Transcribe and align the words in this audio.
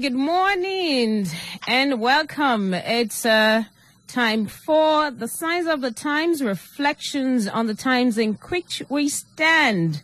Good 0.00 0.12
morning 0.12 1.28
and 1.68 2.00
welcome. 2.00 2.74
It's 2.74 3.24
uh, 3.24 3.62
time 4.08 4.46
for 4.46 5.12
the 5.12 5.28
signs 5.28 5.68
of 5.68 5.82
the 5.82 5.92
times, 5.92 6.42
reflections 6.42 7.46
on 7.46 7.68
the 7.68 7.76
times 7.76 8.18
in 8.18 8.32
which 8.48 8.82
we 8.88 9.08
stand. 9.08 10.02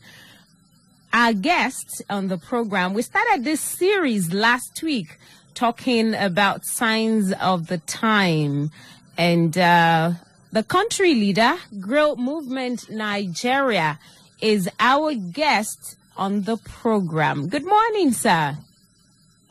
Our 1.13 1.33
guests 1.33 2.03
on 2.09 2.29
the 2.29 2.39
program, 2.39 2.95
we 2.95 3.03
started 3.03 3.43
this 3.43 3.61
series 3.61 4.33
last 4.33 4.81
week 4.81 5.19
talking 5.55 6.15
about 6.15 6.65
signs 6.65 7.33
of 7.33 7.67
the 7.67 7.79
time. 7.79 8.71
And 9.19 9.59
uh, 9.59 10.13
the 10.53 10.63
country 10.63 11.15
leader, 11.15 11.57
Grail 11.81 12.15
Movement 12.15 12.91
Nigeria, 12.91 13.99
is 14.41 14.71
our 14.79 15.15
guest 15.15 15.97
on 16.17 16.43
the 16.43 16.59
program. 16.59 17.49
Good 17.49 17.67
morning, 17.67 18.13
sir. 18.13 18.57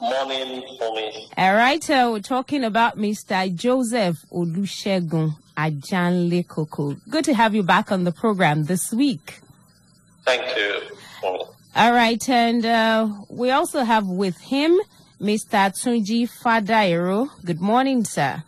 Morning, 0.01 0.63
Omi. 0.81 1.27
All 1.37 1.55
right, 1.55 1.89
uh, 1.89 2.09
we're 2.13 2.21
talking 2.21 2.63
about 2.63 2.97
Mr. 2.97 3.53
Joseph 3.53 4.23
Olusegun 4.31 5.33
Ajanle 5.57 6.47
Koko. 6.47 6.95
Good 7.09 7.25
to 7.25 7.33
have 7.33 7.53
you 7.53 7.63
back 7.63 7.91
on 7.91 8.05
the 8.05 8.13
program 8.13 8.63
this 8.63 8.93
week. 8.93 9.41
Thank 10.23 10.55
you. 10.55 10.81
All 11.75 11.91
right, 11.91 12.29
and 12.29 12.65
uh, 12.65 13.09
we 13.29 13.51
also 13.51 13.83
have 13.83 14.07
with 14.07 14.39
him 14.39 14.79
Mr. 15.19 15.69
Tunji 15.75 16.29
Fadairo. 16.29 17.27
Good 17.43 17.59
morning, 17.59 18.05
sir. 18.05 18.43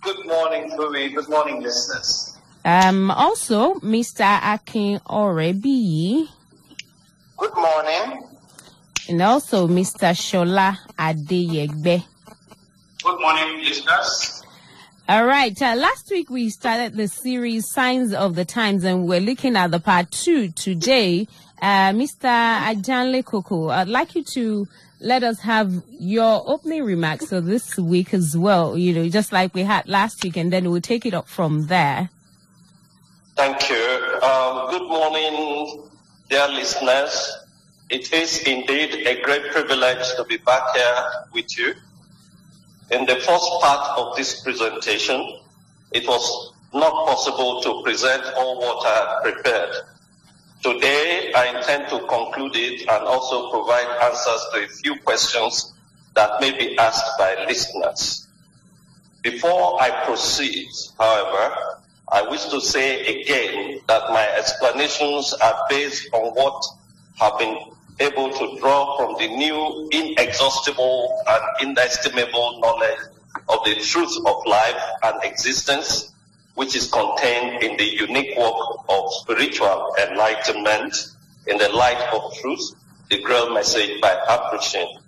Good 0.00 0.24
morning, 0.24 0.74
Louis. 0.78 1.10
Good 1.10 1.28
morning, 1.28 1.62
listeners. 1.62 2.38
Um, 2.64 3.10
also, 3.10 3.74
Mr. 3.80 4.24
Akin 4.42 5.00
Orebi, 5.00 6.26
Good 7.36 7.54
morning. 7.54 8.35
And 9.08 9.22
also 9.22 9.66
Mr. 9.66 10.12
Shola 10.14 10.76
Adeyegbe. 10.98 12.04
Good 13.02 13.20
morning, 13.20 13.64
listeners. 13.64 14.42
All 15.08 15.24
right. 15.24 15.60
Uh, 15.60 15.76
last 15.76 16.10
week 16.10 16.30
we 16.30 16.50
started 16.50 16.94
the 16.94 17.06
series 17.06 17.70
Signs 17.70 18.12
of 18.12 18.34
the 18.34 18.44
Times, 18.44 18.82
and 18.84 19.06
we're 19.06 19.20
looking 19.20 19.54
at 19.56 19.70
the 19.70 19.78
part 19.78 20.10
two 20.10 20.48
today. 20.50 21.28
Uh, 21.62 21.92
Mr. 21.92 22.24
Ajanle 22.24 23.24
Koko, 23.24 23.68
I'd 23.68 23.88
like 23.88 24.14
you 24.14 24.24
to 24.34 24.66
let 25.00 25.22
us 25.22 25.40
have 25.40 25.72
your 25.90 26.42
opening 26.46 26.82
remarks 26.84 27.26
for 27.26 27.40
this 27.40 27.76
week 27.78 28.12
as 28.12 28.36
well. 28.36 28.76
You 28.76 28.92
know, 28.94 29.08
just 29.08 29.32
like 29.32 29.54
we 29.54 29.62
had 29.62 29.88
last 29.88 30.24
week, 30.24 30.36
and 30.36 30.52
then 30.52 30.70
we'll 30.70 30.80
take 30.80 31.06
it 31.06 31.14
up 31.14 31.28
from 31.28 31.68
there. 31.68 32.10
Thank 33.36 33.68
you. 33.70 34.20
Um, 34.22 34.70
good 34.70 34.88
morning, 34.88 35.82
dear 36.28 36.48
listeners. 36.48 37.45
It 37.88 38.12
is 38.12 38.42
indeed 38.42 39.06
a 39.06 39.22
great 39.22 39.52
privilege 39.52 40.04
to 40.16 40.24
be 40.24 40.38
back 40.38 40.74
here 40.74 41.04
with 41.32 41.56
you. 41.56 41.72
In 42.90 43.06
the 43.06 43.14
first 43.14 43.48
part 43.60 43.98
of 43.98 44.16
this 44.16 44.40
presentation, 44.42 45.38
it 45.92 46.04
was 46.08 46.52
not 46.74 47.06
possible 47.06 47.62
to 47.62 47.82
present 47.84 48.24
all 48.36 48.58
what 48.58 48.84
I 48.84 48.90
had 48.90 49.22
prepared. 49.22 49.74
Today, 50.64 51.32
I 51.32 51.56
intend 51.56 51.88
to 51.90 52.00
conclude 52.08 52.56
it 52.56 52.80
and 52.88 53.04
also 53.04 53.52
provide 53.52 53.86
answers 54.02 54.46
to 54.52 54.64
a 54.64 54.68
few 54.68 54.96
questions 55.02 55.72
that 56.14 56.40
may 56.40 56.58
be 56.58 56.76
asked 56.78 57.16
by 57.18 57.44
listeners. 57.46 58.26
Before 59.22 59.80
I 59.80 60.04
proceed, 60.04 60.68
however, 60.98 61.54
I 62.10 62.22
wish 62.22 62.46
to 62.46 62.60
say 62.60 63.20
again 63.20 63.78
that 63.86 64.10
my 64.10 64.26
explanations 64.36 65.32
are 65.34 65.66
based 65.68 66.12
on 66.12 66.34
what 66.34 66.64
have 67.20 67.38
been 67.38 67.75
able 68.00 68.30
to 68.30 68.58
draw 68.58 68.96
from 68.96 69.16
the 69.18 69.28
new 69.36 69.88
inexhaustible 69.90 71.22
and 71.28 71.68
inestimable 71.68 72.60
knowledge 72.60 72.98
of 73.48 73.64
the 73.64 73.74
truth 73.76 74.16
of 74.26 74.46
life 74.46 74.82
and 75.02 75.22
existence, 75.24 76.12
which 76.54 76.74
is 76.76 76.90
contained 76.90 77.62
in 77.62 77.76
the 77.76 77.84
unique 77.84 78.36
work 78.36 78.54
of 78.88 79.12
spiritual 79.20 79.94
enlightenment 80.00 80.94
in 81.46 81.58
the 81.58 81.68
light 81.70 82.08
of 82.12 82.34
truth, 82.38 82.72
the 83.10 83.20
Grail 83.22 83.54
message 83.54 84.00
by 84.00 84.12
Appreciation. 84.28 84.98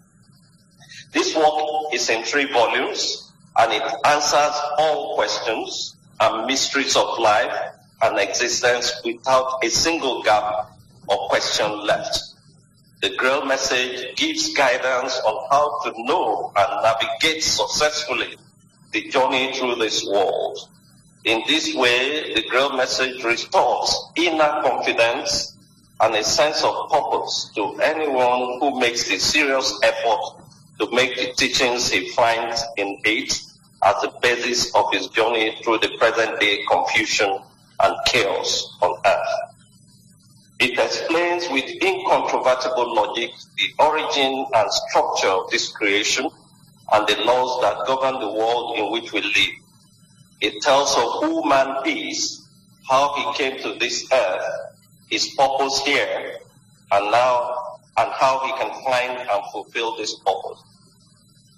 This 1.12 1.34
work 1.34 1.92
is 1.92 2.08
in 2.10 2.22
three 2.22 2.50
volumes 2.52 3.32
and 3.58 3.72
it 3.72 3.82
answers 4.04 4.60
all 4.78 5.14
questions 5.16 5.96
and 6.20 6.46
mysteries 6.46 6.96
of 6.96 7.18
life 7.18 7.52
and 8.02 8.18
existence 8.18 8.92
without 9.04 9.58
a 9.64 9.68
single 9.68 10.22
gap 10.22 10.70
or 11.08 11.28
question 11.28 11.86
left. 11.86 12.27
The 13.00 13.14
Grail 13.14 13.44
message 13.44 14.16
gives 14.16 14.52
guidance 14.54 15.20
on 15.20 15.46
how 15.50 15.80
to 15.84 16.02
know 16.02 16.52
and 16.56 16.82
navigate 16.82 17.44
successfully 17.44 18.36
the 18.90 19.08
journey 19.08 19.52
through 19.54 19.76
this 19.76 20.04
world. 20.04 20.58
In 21.24 21.42
this 21.46 21.76
way, 21.76 22.34
the 22.34 22.42
Grail 22.48 22.76
message 22.76 23.22
restores 23.22 23.94
inner 24.16 24.62
confidence 24.62 25.56
and 26.00 26.14
a 26.16 26.24
sense 26.24 26.64
of 26.64 26.90
purpose 26.90 27.52
to 27.54 27.78
anyone 27.80 28.58
who 28.58 28.80
makes 28.80 29.08
the 29.08 29.18
serious 29.18 29.78
effort 29.84 30.42
to 30.80 30.90
make 30.90 31.14
the 31.16 31.32
teachings 31.34 31.90
he 31.90 32.08
finds 32.10 32.64
in 32.76 32.98
it 33.04 33.32
as 33.84 34.02
the 34.02 34.12
basis 34.20 34.74
of 34.74 34.92
his 34.92 35.06
journey 35.08 35.56
through 35.62 35.78
the 35.78 35.96
present 35.98 36.40
day 36.40 36.64
confusion 36.68 37.38
and 37.80 37.96
chaos 38.06 38.76
on 38.82 38.98
earth. 39.06 39.47
It 40.60 40.76
explains 40.76 41.48
with 41.50 41.70
incontrovertible 41.82 42.92
logic 42.92 43.30
the 43.56 43.84
origin 43.84 44.44
and 44.52 44.72
structure 44.72 45.28
of 45.28 45.50
this 45.50 45.70
creation 45.70 46.28
and 46.92 47.06
the 47.06 47.16
laws 47.22 47.62
that 47.62 47.86
govern 47.86 48.20
the 48.20 48.32
world 48.32 48.76
in 48.76 48.90
which 48.90 49.12
we 49.12 49.20
live. 49.20 49.54
It 50.40 50.60
tells 50.62 50.96
of 50.96 51.22
who 51.22 51.48
man 51.48 51.76
is, 51.86 52.44
how 52.88 53.14
he 53.14 53.38
came 53.38 53.60
to 53.60 53.78
this 53.78 54.08
earth, 54.12 54.44
his 55.08 55.28
purpose 55.36 55.80
here, 55.84 56.38
and 56.90 57.10
now, 57.12 57.78
and 57.96 58.10
how 58.12 58.40
he 58.44 58.52
can 58.52 58.72
find 58.82 59.28
and 59.28 59.42
fulfill 59.52 59.96
this 59.96 60.18
purpose. 60.18 60.62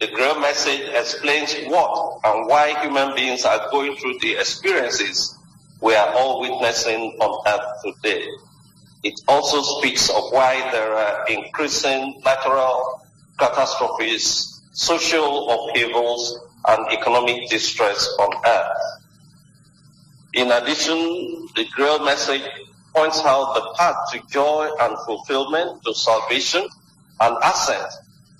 The 0.00 0.09
Grail 0.09 0.41
message 0.41 0.89
explains 0.93 1.55
what 1.69 2.21
and 2.25 2.47
why 2.47 2.78
human 2.83 3.15
beings 3.15 3.44
are 3.44 3.71
going 3.71 3.97
through 3.97 4.19
the 4.19 4.33
experiences 4.33 5.39
we 5.81 5.94
are 5.94 6.12
all 6.15 6.41
witnessing 6.43 7.16
on 7.21 7.43
earth 7.47 7.94
today. 8.03 8.27
It 9.03 9.21
also 9.28 9.62
speaks 9.62 10.11
of 10.11 10.31
why 10.31 10.71
there 10.72 10.94
are 10.94 11.27
increasing 11.27 12.21
natural 12.25 13.03
catastrophes, 13.38 14.61
social 14.72 15.49
upheavals, 15.50 16.38
and 16.69 16.87
economic 16.93 17.49
distress 17.49 18.06
on 18.19 18.31
earth. 18.47 19.00
In 20.34 20.53
addition, 20.53 20.99
the 21.56 21.65
Grail 21.75 22.05
message 22.05 22.43
points 22.94 23.21
out 23.25 23.55
the 23.55 23.75
path 23.78 23.97
to 24.12 24.21
joy 24.31 24.71
and 24.81 24.97
fulfillment, 25.06 25.83
to 25.84 25.94
salvation 25.94 26.69
and 27.21 27.37
ascent, 27.43 27.91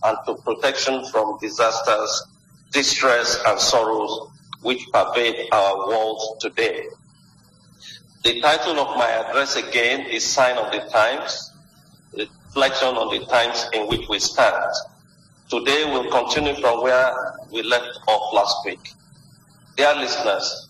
and 0.05 0.19
to 0.27 0.35
protection 0.43 1.05
from 1.07 1.39
disasters, 1.41 2.27
distress, 2.71 3.43
and 3.47 3.59
sorrows 3.59 4.29
which 4.63 4.87
pervade 4.93 5.49
our 5.53 5.89
world 5.89 6.39
today. 6.41 6.87
The 8.23 8.39
title 8.43 8.79
of 8.79 8.99
my 8.99 9.09
address 9.09 9.57
again 9.57 10.03
is 10.03 10.23
Sign 10.27 10.59
of 10.59 10.71
the 10.71 10.81
Times, 10.91 11.53
reflection 12.13 12.89
on 12.89 13.19
the 13.19 13.25
times 13.25 13.65
in 13.73 13.87
which 13.89 14.07
we 14.11 14.19
stand. 14.19 14.75
Today 15.49 15.87
we'll 15.87 16.11
continue 16.11 16.55
from 16.61 16.83
where 16.83 17.39
we 17.51 17.63
left 17.63 17.99
off 18.07 18.35
last 18.35 18.57
week. 18.67 18.93
Dear 19.79 19.95
listeners, 19.95 20.69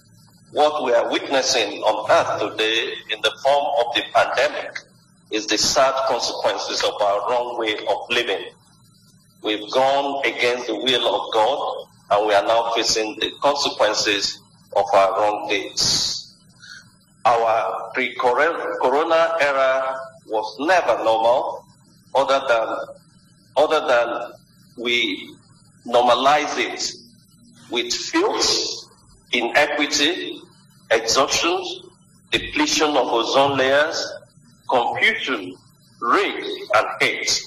what 0.52 0.85
we 0.85 0.93
are 0.93 1.11
witnessing 1.11 1.82
on 1.82 2.08
earth 2.08 2.52
today 2.52 2.93
in 3.11 3.20
the 3.20 3.32
form 3.43 3.67
of 3.81 3.94
the 3.97 4.02
pandemic 4.14 4.79
is 5.32 5.49
the 5.49 5.58
sad 5.58 5.94
consequences 6.06 6.85
of 6.85 7.02
our 7.02 7.31
wrong 7.31 7.58
way 7.58 7.75
of 7.75 7.97
living. 8.11 8.44
We've 9.43 9.69
gone 9.73 10.25
against 10.25 10.69
the 10.69 10.76
will 10.76 11.17
of 11.17 11.32
God 11.35 11.88
and 12.12 12.29
we 12.29 12.32
are 12.32 12.47
now 12.47 12.70
facing 12.76 13.19
the 13.19 13.32
consequences 13.43 14.38
of 14.76 14.85
our 14.94 15.19
wrong 15.19 15.49
deeds. 15.49 16.19
Our 17.25 17.90
pre-corona 17.93 19.37
era 19.40 19.99
was 20.26 20.56
never 20.58 21.05
normal 21.05 21.64
other 22.14 22.40
than, 22.49 22.76
other 23.56 23.87
than 23.87 24.32
we 24.76 25.37
normalize 25.87 26.56
it 26.58 26.93
with 27.70 27.93
filth, 27.93 28.90
inequity, 29.32 30.40
exhaustion, 30.90 31.62
depletion 32.31 32.88
of 32.96 33.06
ozone 33.08 33.58
layers, 33.58 34.12
confusion, 34.69 35.56
rage, 36.00 36.44
and 36.75 36.87
hate. 37.00 37.43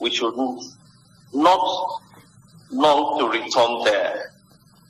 We 0.00 0.10
should 0.10 0.36
not 1.32 2.00
long 2.70 3.18
to 3.18 3.28
return 3.28 3.84
there. 3.84 4.32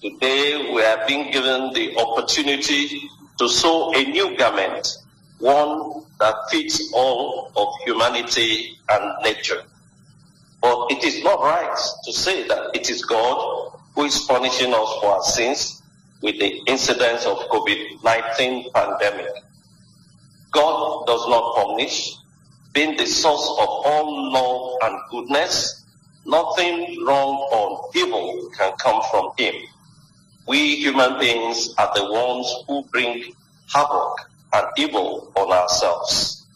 Today 0.00 0.72
we 0.72 0.82
are 0.82 1.06
being 1.06 1.30
given 1.30 1.72
the 1.72 1.96
opportunity 1.98 3.08
to 3.38 3.48
sew 3.48 3.92
a 3.94 4.04
new 4.04 4.36
garment, 4.36 4.88
one 5.38 6.02
that 6.18 6.34
fits 6.50 6.92
all 6.94 7.52
of 7.56 7.68
humanity 7.84 8.78
and 8.88 9.22
nature. 9.22 9.62
But 10.60 10.90
it 10.90 11.04
is 11.04 11.22
not 11.22 11.40
right 11.40 11.78
to 12.04 12.12
say 12.12 12.46
that 12.48 12.74
it 12.74 12.90
is 12.90 13.04
God 13.04 13.72
who 13.94 14.04
is 14.04 14.18
punishing 14.20 14.72
us 14.72 14.98
for 15.00 15.06
our 15.06 15.22
sins 15.22 15.82
with 16.22 16.38
the 16.38 16.62
incidence 16.66 17.26
of 17.26 17.38
COVID-19 17.50 18.72
pandemic. 18.72 19.32
God 20.50 21.06
does 21.06 21.28
not 21.28 21.54
punish, 21.56 22.16
being 22.72 22.96
the 22.96 23.06
source 23.06 23.48
of 23.60 23.68
all 23.68 24.32
love 24.32 24.78
and 24.82 25.00
goodness. 25.10 25.84
Nothing 26.24 27.04
wrong 27.04 27.48
or 27.52 27.90
evil 27.94 28.50
can 28.56 28.72
come 28.78 29.02
from 29.10 29.32
him. 29.38 29.54
We 30.46 30.76
human 30.76 31.19
beings 31.19 31.75
are 31.76 31.90
the 31.94 32.04
ones 32.12 32.46
who 32.69 32.84
bring 32.93 33.34
havoc 33.75 34.31
and 34.52 34.66
evil 34.76 35.32
on 35.34 35.50
ourselves. 35.50 36.46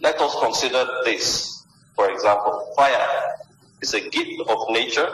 Let 0.00 0.20
us 0.20 0.36
consider 0.38 0.86
this. 1.04 1.64
For 1.96 2.10
example, 2.10 2.72
fire 2.76 3.34
is 3.80 3.94
a 3.94 4.00
gift 4.10 4.42
of 4.48 4.58
nature, 4.68 5.08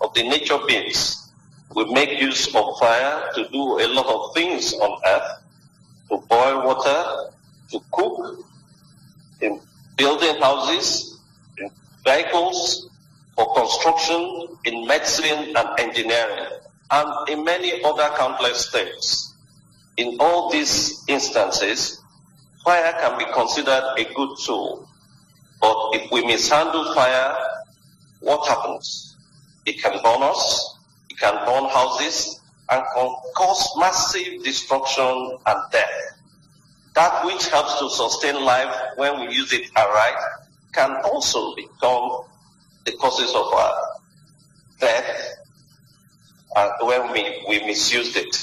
of 0.00 0.12
the 0.14 0.28
nature 0.28 0.58
beings. 0.66 1.30
We 1.74 1.84
make 1.92 2.20
use 2.20 2.52
of 2.54 2.76
fire 2.78 3.30
to 3.34 3.48
do 3.50 3.78
a 3.78 3.86
lot 3.86 4.06
of 4.06 4.34
things 4.34 4.74
on 4.74 5.00
earth, 5.06 5.42
to 6.10 6.18
boil 6.28 6.66
water, 6.66 7.30
to 7.70 7.80
cook, 7.92 8.44
in 9.40 9.60
building 9.96 10.36
houses, 10.40 11.20
in 11.58 11.70
vehicles, 12.04 12.90
for 13.36 13.54
construction, 13.54 14.48
in 14.64 14.86
medicine 14.86 15.54
and 15.56 15.68
engineering, 15.78 16.46
and 16.90 17.28
in 17.28 17.44
many 17.44 17.82
other 17.82 18.10
countless 18.16 18.70
things. 18.70 19.34
In 19.96 20.16
all 20.20 20.50
these 20.50 21.04
instances, 21.08 22.00
fire 22.64 22.92
can 23.00 23.18
be 23.18 23.24
considered 23.32 23.94
a 23.96 24.04
good 24.14 24.36
tool. 24.44 24.88
But 25.60 25.76
if 25.94 26.10
we 26.10 26.24
mishandle 26.26 26.94
fire, 26.94 27.36
what 28.20 28.46
happens? 28.46 29.16
It 29.64 29.82
can 29.82 29.92
burn 30.02 30.22
us, 30.22 30.76
it 31.10 31.18
can 31.18 31.34
burn 31.46 31.68
houses, 31.70 32.40
and 32.70 32.82
can 32.94 33.14
cause 33.36 33.68
massive 33.78 34.44
destruction 34.44 35.38
and 35.46 35.60
death. 35.72 36.18
That 36.94 37.24
which 37.24 37.48
helps 37.48 37.78
to 37.78 37.90
sustain 37.90 38.42
life 38.44 38.74
when 38.96 39.20
we 39.20 39.34
use 39.34 39.52
it 39.52 39.70
aright 39.76 40.16
can 40.72 40.96
also 41.04 41.54
become 41.54 42.22
the 42.84 42.92
causes 42.92 43.34
of 43.34 43.52
our 43.52 43.82
death 44.78 45.36
uh, 46.56 46.70
when 46.80 47.12
we, 47.12 47.44
we 47.48 47.64
misused 47.66 48.16
it. 48.16 48.34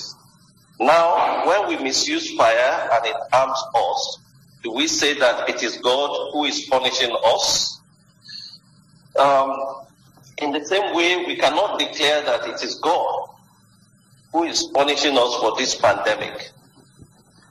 Now, 0.79 1.45
when 1.47 1.67
we 1.67 1.83
misuse 1.83 2.31
fire 2.35 2.89
and 2.93 3.05
it 3.05 3.15
harms 3.31 3.59
us, 3.75 4.19
do 4.63 4.71
we 4.71 4.87
say 4.87 5.17
that 5.17 5.49
it 5.49 5.63
is 5.63 5.77
God 5.77 6.31
who 6.31 6.45
is 6.45 6.67
punishing 6.69 7.15
us? 7.25 7.81
Um, 9.19 9.77
in 10.37 10.51
the 10.51 10.63
same 10.65 10.95
way, 10.95 11.25
we 11.25 11.35
cannot 11.35 11.79
declare 11.79 12.21
that 12.21 12.47
it 12.47 12.63
is 12.63 12.75
God 12.75 13.29
who 14.31 14.43
is 14.43 14.63
punishing 14.63 15.17
us 15.17 15.35
for 15.41 15.55
this 15.57 15.75
pandemic. 15.75 16.51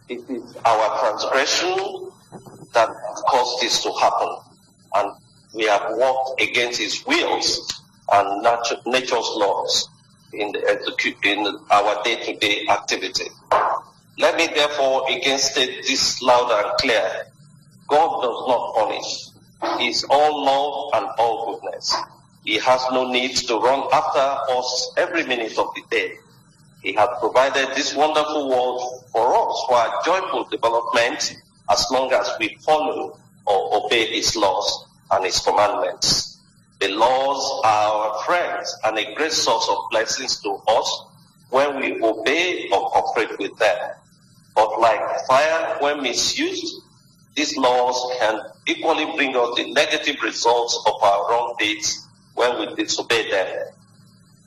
It 0.09 0.29
is 0.31 0.57
our 0.65 1.01
transgression 1.01 2.11
that 2.73 2.89
caused 3.29 3.63
this 3.63 3.83
to 3.83 3.93
happen. 3.95 4.37
And 4.95 5.13
we 5.55 5.65
have 5.65 5.83
walked 5.91 6.41
against 6.41 6.81
his 6.81 7.05
wills 7.07 7.83
and 8.13 8.43
nature's 8.87 9.31
laws 9.37 9.89
in, 10.33 10.53
the, 10.53 11.19
in 11.25 11.59
our 11.71 12.03
day-to-day 12.03 12.67
activity. 12.69 13.29
Let 14.19 14.37
me 14.37 14.49
therefore 14.55 15.11
again 15.11 15.39
state 15.39 15.83
this 15.87 16.21
loud 16.23 16.51
and 16.51 16.79
clear. 16.79 17.27
God 17.89 18.23
does 18.23 18.49
not 18.49 18.75
punish. 18.75 19.29
He 19.79 19.89
is 19.89 20.05
all 20.09 20.45
love 20.45 20.91
and 20.95 21.11
all 21.19 21.61
goodness. 21.61 21.95
He 22.45 22.59
has 22.59 22.85
no 22.93 23.11
need 23.11 23.37
to 23.37 23.59
run 23.59 23.89
after 23.93 24.53
us 24.53 24.93
every 24.97 25.25
minute 25.25 25.57
of 25.59 25.69
the 25.75 25.83
day. 25.91 26.17
He 26.83 26.93
has 26.95 27.09
provided 27.21 27.69
this 27.75 27.95
wonderful 27.95 28.49
world 28.49 29.05
for 29.13 29.35
us 29.35 29.65
for 29.69 29.75
our 29.77 30.03
joyful 30.05 30.45
development 30.45 31.37
as 31.71 31.87
long 31.93 32.13
as 32.13 32.31
we 32.41 32.57
follow 32.61 33.19
or 33.47 33.85
obey 33.85 34.07
his 34.07 34.35
laws 34.37 34.87
and 35.13 35.25
his 35.25 35.39
commandments. 35.39 36.32
The 36.83 36.89
laws 36.89 37.61
are 37.65 37.93
our 37.95 38.25
friends 38.25 38.77
and 38.83 38.99
a 38.99 39.15
great 39.15 39.31
source 39.31 39.69
of 39.69 39.89
blessings 39.93 40.41
to 40.41 40.59
us 40.67 41.05
when 41.51 41.77
we 41.77 42.03
obey 42.03 42.69
or 42.73 42.91
cooperate 42.91 43.39
with 43.39 43.57
them. 43.57 43.79
But 44.57 44.81
like 44.81 45.01
fire, 45.29 45.77
when 45.79 46.03
misused, 46.03 46.83
these 47.37 47.57
laws 47.57 48.19
can 48.19 48.41
equally 48.67 49.05
bring 49.15 49.37
us 49.37 49.55
the 49.55 49.73
negative 49.73 50.21
results 50.25 50.77
of 50.85 51.01
our 51.01 51.31
wrong 51.31 51.55
deeds 51.57 52.05
when 52.35 52.59
we 52.59 52.75
disobey 52.75 53.31
them. 53.31 53.69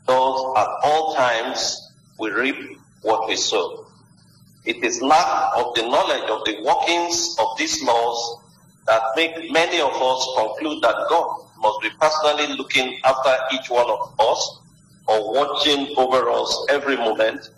Thus, 0.06 0.58
at 0.58 0.68
all 0.84 1.16
times, 1.16 1.90
we 2.20 2.32
reap 2.32 2.78
what 3.02 3.30
we 3.30 3.38
sow. 3.38 3.88
It 4.66 4.84
is 4.84 5.02
lack 5.02 5.56
of 5.56 5.74
the 5.76 5.84
knowledge 5.84 6.30
of 6.30 6.44
the 6.44 6.62
workings 6.66 7.38
of 7.40 7.58
these 7.58 7.82
laws 7.82 8.42
that 8.88 9.02
make 9.16 9.54
many 9.54 9.80
of 9.80 9.94
us 9.94 10.28
conclude 10.36 10.84
that 10.84 10.96
God 11.08 11.45
must 11.60 11.82
be 11.82 11.90
personally 12.00 12.56
looking 12.58 13.00
after 13.04 13.36
each 13.54 13.70
one 13.70 13.90
of 13.90 14.14
us 14.20 14.60
or 15.08 15.34
watching 15.34 15.94
over 15.98 16.30
us 16.30 16.66
every 16.70 16.98
moment 16.98 17.50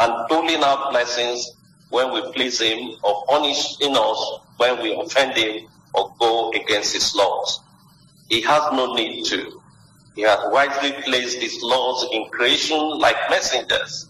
and 0.00 0.28
doling 0.28 0.62
out 0.62 0.90
blessings 0.90 1.52
when 1.90 2.12
we 2.12 2.20
please 2.32 2.60
him 2.60 2.90
or 3.02 3.24
punishing 3.26 3.96
us 3.96 4.40
when 4.56 4.82
we 4.82 4.94
offend 4.94 5.36
him 5.36 5.68
or 5.94 6.14
go 6.18 6.50
against 6.52 6.92
his 6.92 7.14
laws. 7.14 7.60
He 8.28 8.40
has 8.42 8.62
no 8.72 8.94
need 8.94 9.24
to. 9.26 9.60
He 10.14 10.22
has 10.22 10.38
wisely 10.46 10.92
placed 11.02 11.38
his 11.40 11.58
laws 11.62 12.08
in 12.12 12.24
creation 12.30 12.80
like 12.98 13.16
messengers, 13.30 14.08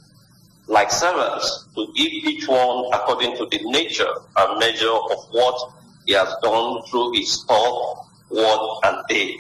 like 0.69 0.91
servants, 0.91 1.67
to 1.75 1.87
give 1.95 2.13
each 2.13 2.49
one 2.49 2.87
according 2.93 3.37
to 3.37 3.47
the 3.47 3.61
nature 3.71 4.13
and 4.37 4.59
measure 4.59 4.91
of 4.91 5.27
what 5.33 5.73
he 6.07 6.13
has 6.13 6.33
done 6.43 6.83
through 6.89 7.13
his 7.13 7.45
thought, 7.45 8.07
word, 8.31 8.81
and 8.85 9.07
deed. 9.09 9.39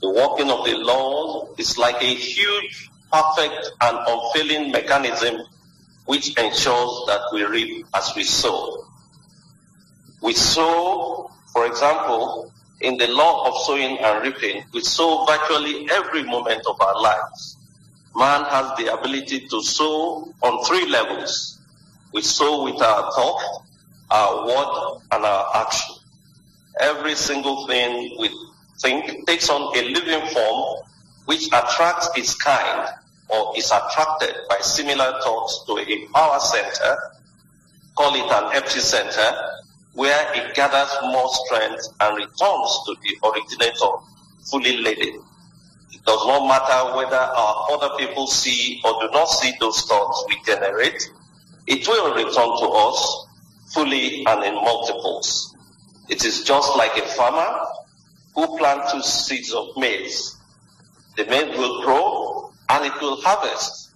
The 0.00 0.10
working 0.10 0.50
of 0.50 0.64
the 0.64 0.76
law 0.76 1.48
is 1.56 1.78
like 1.78 2.02
a 2.02 2.14
huge, 2.14 2.90
perfect, 3.10 3.70
and 3.80 3.98
unfailing 4.06 4.70
mechanism 4.70 5.40
which 6.06 6.36
ensures 6.36 7.04
that 7.06 7.20
we 7.32 7.44
reap 7.44 7.86
as 7.94 8.12
we 8.14 8.24
sow. 8.24 8.86
We 10.20 10.34
sow, 10.34 11.30
for 11.52 11.66
example, 11.66 12.52
in 12.80 12.98
the 12.98 13.08
law 13.08 13.48
of 13.48 13.62
sowing 13.64 13.98
and 13.98 14.22
reaping, 14.22 14.64
we 14.72 14.80
sow 14.80 15.24
virtually 15.24 15.88
every 15.90 16.22
moment 16.22 16.66
of 16.66 16.80
our 16.80 17.00
lives. 17.00 17.56
Man 18.14 18.44
has 18.44 18.76
the 18.76 18.92
ability 18.92 19.48
to 19.48 19.62
sow 19.62 20.32
on 20.42 20.64
three 20.64 20.86
levels. 20.88 21.58
We 22.12 22.22
sow 22.22 22.64
with 22.64 22.80
our 22.80 23.10
thought, 23.12 23.62
our 24.10 24.46
word, 24.46 25.00
and 25.12 25.24
our 25.24 25.56
action. 25.56 25.93
Every 26.80 27.14
single 27.14 27.66
thing 27.66 28.16
we 28.18 28.30
think 28.80 29.26
takes 29.26 29.48
on 29.48 29.76
a 29.76 29.82
living 29.82 30.26
form 30.32 30.82
which 31.26 31.46
attracts 31.46 32.08
its 32.16 32.34
kind 32.34 32.88
or 33.28 33.56
is 33.56 33.66
attracted 33.70 34.34
by 34.48 34.58
similar 34.60 35.18
thoughts 35.22 35.64
to 35.66 35.78
a 35.78 36.06
power 36.12 36.38
center, 36.40 36.96
call 37.96 38.14
it 38.14 38.30
an 38.30 38.56
empty 38.56 38.80
center, 38.80 39.32
where 39.94 40.32
it 40.34 40.54
gathers 40.54 40.90
more 41.02 41.28
strength 41.46 41.88
and 42.00 42.16
returns 42.16 42.80
to 42.86 42.96
the 43.02 43.28
originator 43.28 43.92
fully 44.50 44.76
laden. 44.78 45.22
It 45.92 46.04
does 46.04 46.26
not 46.26 46.46
matter 46.46 46.96
whether 46.96 47.16
our 47.16 47.66
other 47.72 47.96
people 47.96 48.26
see 48.26 48.80
or 48.84 49.00
do 49.00 49.08
not 49.12 49.26
see 49.26 49.52
those 49.60 49.80
thoughts 49.82 50.24
we 50.28 50.36
generate, 50.44 51.10
it 51.66 51.86
will 51.86 52.14
return 52.14 52.32
to 52.58 52.68
us 52.68 53.26
fully 53.72 54.26
and 54.26 54.44
in 54.44 54.54
multiples. 54.54 55.53
It 56.08 56.24
is 56.24 56.44
just 56.44 56.76
like 56.76 56.96
a 56.96 57.06
farmer 57.08 57.66
who 58.34 58.58
plants 58.58 58.92
two 58.92 59.02
seeds 59.02 59.52
of 59.52 59.76
maize. 59.76 60.36
The 61.16 61.24
maize 61.26 61.56
will 61.56 61.82
grow 61.82 62.52
and 62.68 62.84
it 62.84 63.00
will 63.00 63.20
harvest 63.22 63.90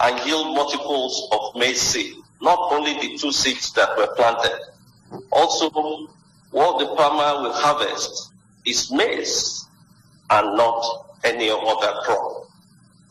and 0.00 0.26
yield 0.26 0.54
multiples 0.54 1.28
of 1.32 1.54
maize 1.56 1.80
seed, 1.80 2.14
not 2.40 2.58
only 2.72 2.94
the 2.94 3.16
two 3.18 3.32
seeds 3.32 3.72
that 3.74 3.96
were 3.96 4.08
planted. 4.16 4.58
Also, 5.30 5.70
what 6.50 6.78
the 6.78 6.96
farmer 6.96 7.42
will 7.42 7.52
harvest 7.52 8.32
is 8.64 8.90
maize 8.90 9.66
and 10.30 10.56
not 10.56 11.06
any 11.24 11.50
other 11.50 11.92
crop. 12.02 12.48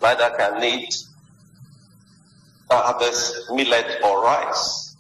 Neither 0.02 0.36
can 0.38 0.64
it 0.64 0.96
harvest 2.70 3.52
millet 3.52 4.00
or 4.04 4.24
rice. 4.24 4.91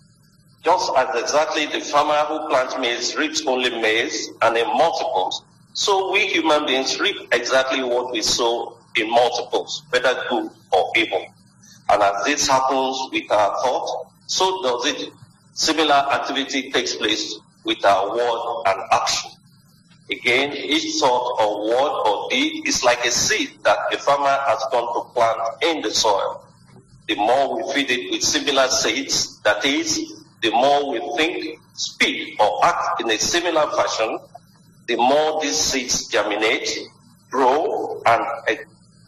Just 0.63 0.91
as 0.95 1.21
exactly 1.21 1.65
the 1.65 1.81
farmer 1.83 2.19
who 2.25 2.47
plants 2.47 2.77
maize 2.77 3.15
reaps 3.15 3.45
only 3.47 3.71
maize 3.81 4.29
and 4.43 4.55
in 4.55 4.67
multiples, 4.67 5.43
so 5.73 6.11
we 6.11 6.27
human 6.27 6.65
beings 6.67 6.99
reap 6.99 7.33
exactly 7.33 7.81
what 7.81 8.11
we 8.11 8.21
sow 8.21 8.77
in 8.95 9.09
multiples, 9.09 9.83
whether 9.89 10.23
good 10.29 10.51
or 10.71 10.91
evil. 10.95 11.25
And 11.89 12.03
as 12.03 12.23
this 12.25 12.47
happens 12.47 13.09
with 13.11 13.31
our 13.31 13.55
thought, 13.61 14.11
so 14.27 14.61
does 14.61 14.85
it. 14.93 15.13
Similar 15.53 15.93
activity 15.93 16.71
takes 16.71 16.95
place 16.95 17.39
with 17.63 17.83
our 17.83 18.15
word 18.15 18.63
and 18.67 18.81
action. 18.91 19.31
Again, 20.11 20.53
each 20.53 20.99
thought 20.99 21.41
or 21.41 21.69
word 21.69 22.03
or 22.05 22.29
deed 22.29 22.67
is 22.67 22.83
like 22.83 23.03
a 23.05 23.11
seed 23.11 23.51
that 23.63 23.77
a 23.93 23.97
farmer 23.97 24.37
has 24.47 24.63
gone 24.71 24.93
to 24.93 25.13
plant 25.13 25.39
in 25.63 25.81
the 25.81 25.91
soil. 25.91 26.45
The 27.07 27.15
more 27.15 27.55
we 27.55 27.73
feed 27.73 27.89
it 27.89 28.11
with 28.11 28.21
similar 28.21 28.67
seeds, 28.67 29.39
that 29.41 29.65
is, 29.65 30.20
the 30.41 30.51
more 30.51 30.91
we 30.91 30.99
think, 31.17 31.59
speak, 31.73 32.39
or 32.39 32.65
act 32.65 33.01
in 33.01 33.09
a 33.11 33.17
similar 33.17 33.69
fashion, 33.71 34.19
the 34.87 34.95
more 34.95 35.41
these 35.41 35.57
seeds 35.57 36.07
germinate, 36.07 36.69
grow, 37.29 38.01
and 38.05 38.21
uh, 38.49 38.55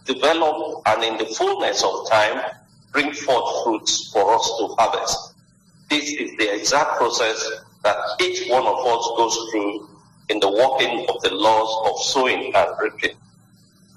develop, 0.05 0.81
and 0.85 1.03
in 1.03 1.17
the 1.17 1.25
fullness 1.25 1.83
of 1.83 2.09
time, 2.09 2.41
bring 2.91 3.11
forth 3.11 3.63
fruits 3.63 4.11
for 4.11 4.35
us 4.35 4.45
to 4.59 4.67
harvest. 4.77 5.33
This 5.89 6.09
is 6.13 6.37
the 6.37 6.55
exact 6.55 6.97
process 6.97 7.43
that 7.83 7.97
each 8.21 8.49
one 8.49 8.65
of 8.65 8.77
us 8.85 9.11
goes 9.17 9.51
through 9.51 9.89
in 10.29 10.39
the 10.39 10.49
working 10.49 11.05
of 11.09 11.21
the 11.21 11.33
laws 11.33 11.91
of 11.91 12.05
sowing 12.05 12.53
and 12.55 12.69
reaping, 12.81 13.17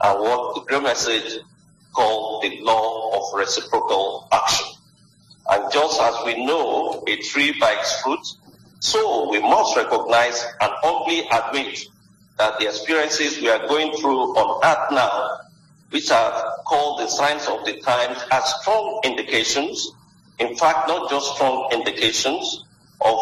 and 0.02 0.20
what 0.20 0.54
the 0.54 0.60
Grail 0.62 0.80
Message 0.80 1.38
called 1.94 2.42
the 2.42 2.60
law 2.62 3.16
of 3.16 3.38
reciprocal 3.38 4.28
action. 4.32 4.75
And 5.48 5.72
just 5.72 6.00
as 6.00 6.14
we 6.24 6.44
know 6.44 7.04
a 7.06 7.16
tree 7.16 7.54
its 7.56 8.02
fruit, 8.02 8.26
so 8.80 9.30
we 9.30 9.40
must 9.40 9.76
recognize 9.76 10.44
and 10.60 10.72
humbly 10.82 11.26
admit 11.30 11.86
that 12.38 12.58
the 12.58 12.68
experiences 12.68 13.40
we 13.40 13.48
are 13.48 13.66
going 13.66 13.96
through 13.96 14.36
on 14.36 14.60
earth 14.64 14.92
now, 14.92 15.38
which 15.90 16.10
are 16.10 16.56
called 16.66 17.00
the 17.00 17.08
signs 17.08 17.46
of 17.46 17.64
the 17.64 17.80
times, 17.80 18.18
are 18.30 18.42
strong 18.42 19.00
indications, 19.04 19.92
in 20.38 20.56
fact, 20.56 20.88
not 20.88 21.08
just 21.10 21.34
strong 21.34 21.70
indications 21.72 22.64
of, 23.00 23.18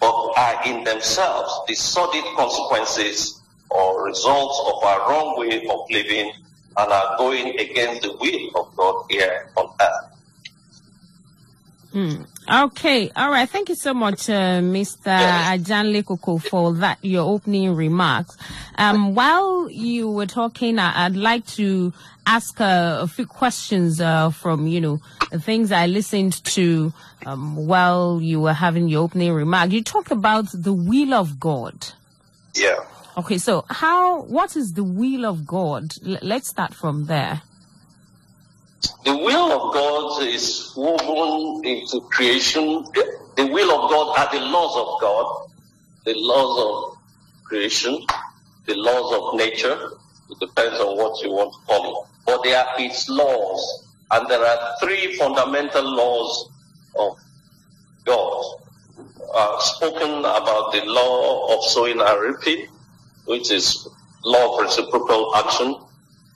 but 0.00 0.32
are 0.36 0.64
in 0.66 0.82
themselves 0.84 1.52
the 1.68 1.74
sordid 1.74 2.24
consequences 2.34 3.40
or 3.70 4.04
results 4.04 4.60
of 4.66 4.82
our 4.82 5.08
wrong 5.08 5.38
way 5.38 5.64
of 5.66 5.80
living 5.90 6.32
and 6.76 6.92
are 6.92 7.16
going 7.18 7.58
against 7.60 8.02
the 8.02 8.12
will 8.16 8.60
of 8.60 8.76
God 8.76 9.04
here 9.08 9.48
on 9.56 9.72
earth. 9.80 10.11
Mm. 11.94 12.26
Okay, 12.50 13.10
all 13.14 13.30
right. 13.30 13.48
Thank 13.48 13.68
you 13.68 13.74
so 13.74 13.92
much, 13.92 14.28
uh, 14.30 14.60
Mr. 14.60 15.14
Ajanle 15.14 16.04
Koko, 16.04 16.38
for 16.38 16.72
that 16.74 16.98
your 17.02 17.24
opening 17.28 17.74
remarks. 17.74 18.36
Um, 18.76 19.14
while 19.14 19.68
you 19.70 20.10
were 20.10 20.26
talking, 20.26 20.78
I, 20.78 21.08
would 21.08 21.16
like 21.16 21.46
to 21.48 21.92
ask 22.26 22.60
uh, 22.60 22.98
a 23.02 23.06
few 23.06 23.26
questions 23.26 24.00
uh, 24.00 24.30
from 24.30 24.66
you 24.66 24.80
know 24.80 25.00
the 25.30 25.38
things 25.38 25.70
I 25.70 25.86
listened 25.86 26.42
to 26.44 26.92
um, 27.26 27.56
while 27.56 28.20
you 28.22 28.40
were 28.40 28.54
having 28.54 28.88
your 28.88 29.02
opening 29.02 29.32
remark. 29.32 29.70
You 29.70 29.82
talked 29.82 30.10
about 30.10 30.46
the 30.54 30.72
will 30.72 31.12
of 31.12 31.38
God. 31.38 31.88
Yeah. 32.54 32.84
Okay, 33.18 33.36
so 33.36 33.66
how? 33.68 34.22
What 34.22 34.56
is 34.56 34.72
the 34.72 34.84
will 34.84 35.26
of 35.26 35.46
God? 35.46 35.92
L- 36.06 36.18
let's 36.22 36.48
start 36.48 36.72
from 36.72 37.04
there. 37.06 37.42
The 39.04 39.16
will 39.16 39.50
of 39.50 39.74
God 39.74 40.22
is 40.22 40.72
woven 40.76 41.64
into 41.64 42.00
creation. 42.02 42.84
The 43.34 43.46
will 43.46 43.70
of 43.72 43.90
God 43.90 44.16
are 44.16 44.32
the 44.32 44.44
laws 44.46 44.76
of 44.76 45.00
God, 45.00 45.48
the 46.04 46.14
laws 46.14 46.94
of 46.94 46.98
creation, 47.42 48.00
the 48.66 48.74
laws 48.76 49.12
of 49.12 49.38
nature. 49.38 49.90
It 50.30 50.38
depends 50.38 50.78
on 50.78 50.96
what 50.96 51.20
you 51.20 51.32
want 51.32 51.52
to 51.52 51.58
call 51.66 52.02
it. 52.04 52.08
But 52.26 52.44
they 52.44 52.54
are 52.54 52.66
its 52.78 53.08
laws. 53.08 53.88
And 54.12 54.28
there 54.28 54.44
are 54.44 54.76
three 54.78 55.16
fundamental 55.16 55.82
laws 55.82 56.48
of 56.96 57.18
God. 58.04 58.60
Uh, 59.34 59.58
spoken 59.60 60.20
about 60.20 60.72
the 60.72 60.82
law 60.84 61.56
of 61.56 61.64
sowing 61.64 62.00
and 62.00 62.20
reaping, 62.20 62.68
which 63.24 63.50
is 63.50 63.88
law 64.24 64.58
of 64.58 64.62
reciprocal 64.62 65.34
action. 65.34 65.74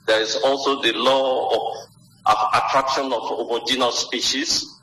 There 0.05 0.19
is 0.19 0.35
also 0.43 0.81
the 0.81 0.91
law 0.93 1.49
of 1.55 1.87
attraction 2.27 3.05
of 3.13 3.21
homogeneous 3.21 3.99
species, 3.99 4.75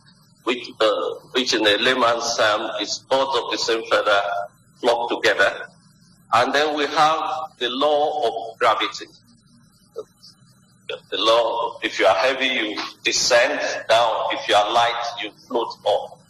which, 0.44 0.70
uh, 0.80 1.14
which 1.32 1.54
in 1.54 1.66
a 1.66 1.76
layman's 1.78 2.36
term 2.36 2.70
is 2.80 2.98
birds 3.10 3.30
of 3.36 3.50
the 3.50 3.58
same 3.58 3.84
feather 3.90 4.20
flock 4.76 5.10
together. 5.10 5.68
And 6.32 6.52
then 6.52 6.76
we 6.76 6.86
have 6.86 7.20
the 7.58 7.68
law 7.70 8.52
of 8.52 8.58
gravity. 8.58 9.06
The 11.10 11.16
law, 11.16 11.78
if 11.82 11.98
you 11.98 12.06
are 12.06 12.14
heavy, 12.14 12.46
you 12.46 12.82
descend 13.04 13.60
down. 13.88 14.26
If 14.32 14.48
you 14.48 14.54
are 14.54 14.72
light, 14.72 15.02
you 15.22 15.30
float 15.48 15.74
up. 15.86 16.20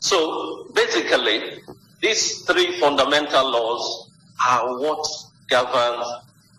So 0.00 0.66
basically, 0.74 1.60
these 2.00 2.42
three 2.42 2.78
fundamental 2.80 3.50
laws 3.50 4.10
are 4.46 4.78
what 4.78 5.06
governs 5.48 6.06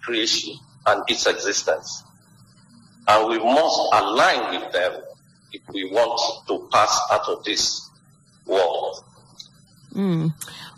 creation 0.02 0.56
and 0.86 1.04
its 1.08 1.26
existence 1.26 2.04
and 3.10 3.28
we 3.28 3.40
must 3.40 3.80
align 3.92 4.62
with 4.62 4.72
them 4.72 5.02
if 5.52 5.62
we 5.74 5.90
want 5.92 6.48
to 6.48 6.70
pass 6.72 7.00
out 7.12 7.28
of 7.28 7.44
this 7.44 7.90
world. 8.46 9.04
Mm. 9.94 10.34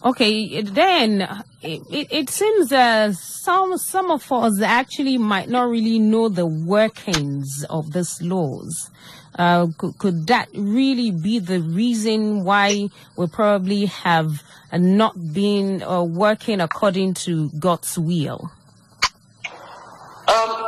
Okay, 0.05 0.61
then 0.61 1.43
it, 1.61 1.81
it 2.09 2.29
seems 2.29 2.71
uh, 2.71 3.11
some 3.11 3.77
some 3.77 4.09
of 4.09 4.31
us 4.31 4.61
actually 4.61 5.17
might 5.17 5.49
not 5.49 5.69
really 5.69 5.99
know 5.99 6.29
the 6.29 6.45
workings 6.45 7.65
of 7.69 7.91
these 7.91 8.21
laws. 8.21 8.89
Uh, 9.37 9.67
could, 9.77 9.97
could, 9.97 10.27
that 10.27 10.47
really 10.53 11.11
be 11.11 11.39
the 11.39 11.59
reason 11.59 12.43
why 12.43 12.87
we 13.15 13.27
probably 13.27 13.85
have 13.85 14.43
not 14.73 15.33
been 15.33 15.81
uh, 15.83 16.03
working 16.03 16.59
according 16.59 17.13
to 17.13 17.49
God's 17.59 17.97
will? 17.97 18.51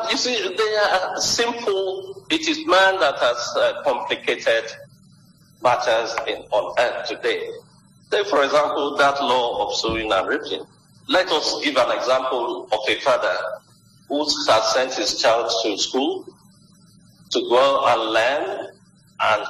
You 0.09 0.17
see, 0.17 0.55
they 0.55 0.75
are 0.75 1.19
simple. 1.19 2.25
It 2.29 2.47
is 2.47 2.65
man 2.65 2.99
that 2.99 3.17
has 3.19 3.53
uh, 3.57 3.81
complicated 3.83 4.65
matters 5.61 6.15
in, 6.27 6.37
on 6.51 6.75
earth 6.79 7.07
today. 7.07 7.49
Take, 8.11 8.27
for 8.27 8.43
example, 8.43 8.95
that 8.97 9.21
law 9.21 9.67
of 9.67 9.75
sowing 9.75 10.11
and 10.11 10.27
reaping. 10.27 10.65
Let 11.07 11.27
us 11.29 11.63
give 11.63 11.77
an 11.77 11.97
example 11.97 12.67
of 12.71 12.79
a 12.87 12.99
father 12.99 13.37
who 14.07 14.23
has 14.23 14.73
sent 14.73 14.93
his 14.93 15.19
child 15.21 15.51
to 15.63 15.77
school 15.77 16.25
to 17.31 17.39
go 17.49 17.85
and 17.87 18.11
learn 18.11 18.67
and 19.19 19.43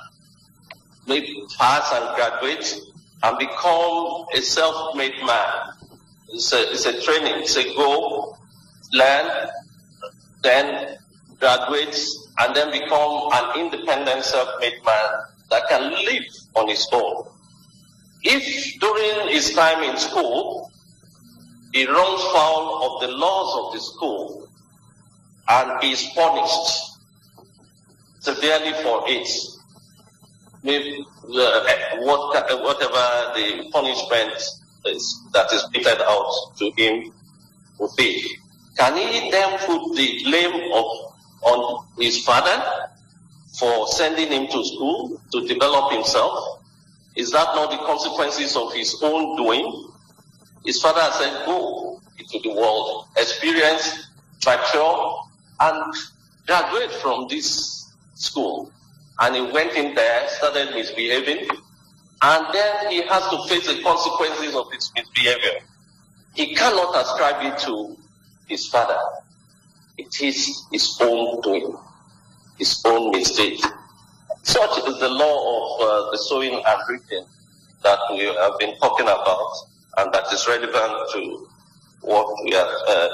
maybe 1.07 1.43
pass 1.57 1.91
and 1.93 2.15
graduate 2.15 2.79
and 3.23 3.37
become 3.37 4.25
a 4.33 4.41
self-made 4.41 5.15
man. 5.25 5.73
It's 6.29 6.53
a, 6.53 6.71
it's 6.71 6.85
a 6.85 7.01
training. 7.01 7.43
It's 7.43 7.57
a 7.57 7.63
go, 7.75 8.37
learn, 8.93 9.49
then 10.43 10.97
graduates, 11.39 12.29
and 12.39 12.55
then 12.55 12.71
become 12.71 13.29
an 13.33 13.59
independent 13.59 14.23
self-made 14.23 14.83
man 14.85 15.09
that 15.49 15.67
can 15.67 15.91
live 15.91 16.23
on 16.55 16.67
his 16.67 16.87
own. 16.91 17.25
If 18.21 18.79
during 18.79 19.33
his 19.33 19.53
time 19.53 19.83
in 19.83 19.97
school, 19.97 20.71
he 21.73 21.85
runs 21.85 22.21
foul 22.31 22.83
of 22.85 23.01
the 23.01 23.15
laws 23.15 23.65
of 23.65 23.73
the 23.73 23.79
school 23.81 24.47
and 25.49 25.83
is 25.83 26.07
punished 26.15 26.93
severely 28.19 28.71
for 28.83 29.03
it, 29.07 29.27
maybe 30.63 31.05
uh, 31.35 31.69
what, 31.99 32.31
whatever 32.63 33.33
the 33.35 33.69
punishment 33.73 34.33
is, 34.85 35.21
that 35.33 35.51
is 35.51 35.67
meted 35.73 35.99
out 36.01 36.31
to 36.57 36.71
him 36.77 37.11
will 37.79 37.93
be. 37.97 38.37
Can 38.77 38.97
he 38.97 39.29
then 39.29 39.59
put 39.59 39.95
the 39.95 40.23
blame 40.23 40.71
of, 40.73 40.85
on 41.41 41.85
his 41.99 42.23
father 42.23 42.89
for 43.59 43.87
sending 43.87 44.29
him 44.29 44.47
to 44.47 44.65
school 44.65 45.21
to 45.31 45.47
develop 45.47 45.91
himself? 45.91 46.61
Is 47.15 47.31
that 47.31 47.55
not 47.55 47.69
the 47.69 47.77
consequences 47.85 48.55
of 48.55 48.73
his 48.73 48.97
own 49.01 49.37
doing? 49.37 49.89
His 50.65 50.81
father 50.81 51.07
said, 51.13 51.45
go 51.45 52.01
into 52.17 52.39
the 52.39 52.55
world, 52.55 53.07
experience, 53.17 54.07
mature, 54.45 55.23
and 55.59 55.93
graduate 56.47 56.91
from 56.91 57.27
this 57.29 57.93
school. 58.15 58.71
And 59.19 59.35
he 59.35 59.41
went 59.41 59.73
in 59.73 59.93
there, 59.93 60.27
started 60.29 60.73
misbehaving, 60.73 61.47
and 62.23 62.53
then 62.53 62.91
he 62.91 63.01
has 63.03 63.29
to 63.29 63.43
face 63.47 63.67
the 63.67 63.83
consequences 63.83 64.55
of 64.55 64.71
his 64.71 64.91
misbehavior. 64.95 65.59
He 66.33 66.55
cannot 66.55 66.95
ascribe 66.95 67.53
it 67.53 67.59
to 67.59 67.95
his 68.47 68.67
father. 68.67 68.99
It 69.97 70.21
is 70.21 70.65
his 70.71 70.97
own 71.01 71.41
doing, 71.41 71.77
his 72.57 72.81
own 72.85 73.11
mistake. 73.11 73.63
Such 74.41 74.77
is 74.87 74.99
the 74.99 75.09
law 75.09 75.37
of 75.55 75.81
uh, 75.81 76.11
the 76.11 76.17
sowing 76.17 76.53
and 76.53 76.79
reaping 76.89 77.25
that 77.83 77.99
we 78.11 78.25
have 78.25 78.57
been 78.59 78.77
talking 78.79 79.05
about, 79.05 79.53
and 79.97 80.13
that 80.13 80.31
is 80.33 80.47
relevant 80.47 81.11
to 81.13 81.47
what 82.01 82.43
we 82.43 82.55
uh, 82.55 82.63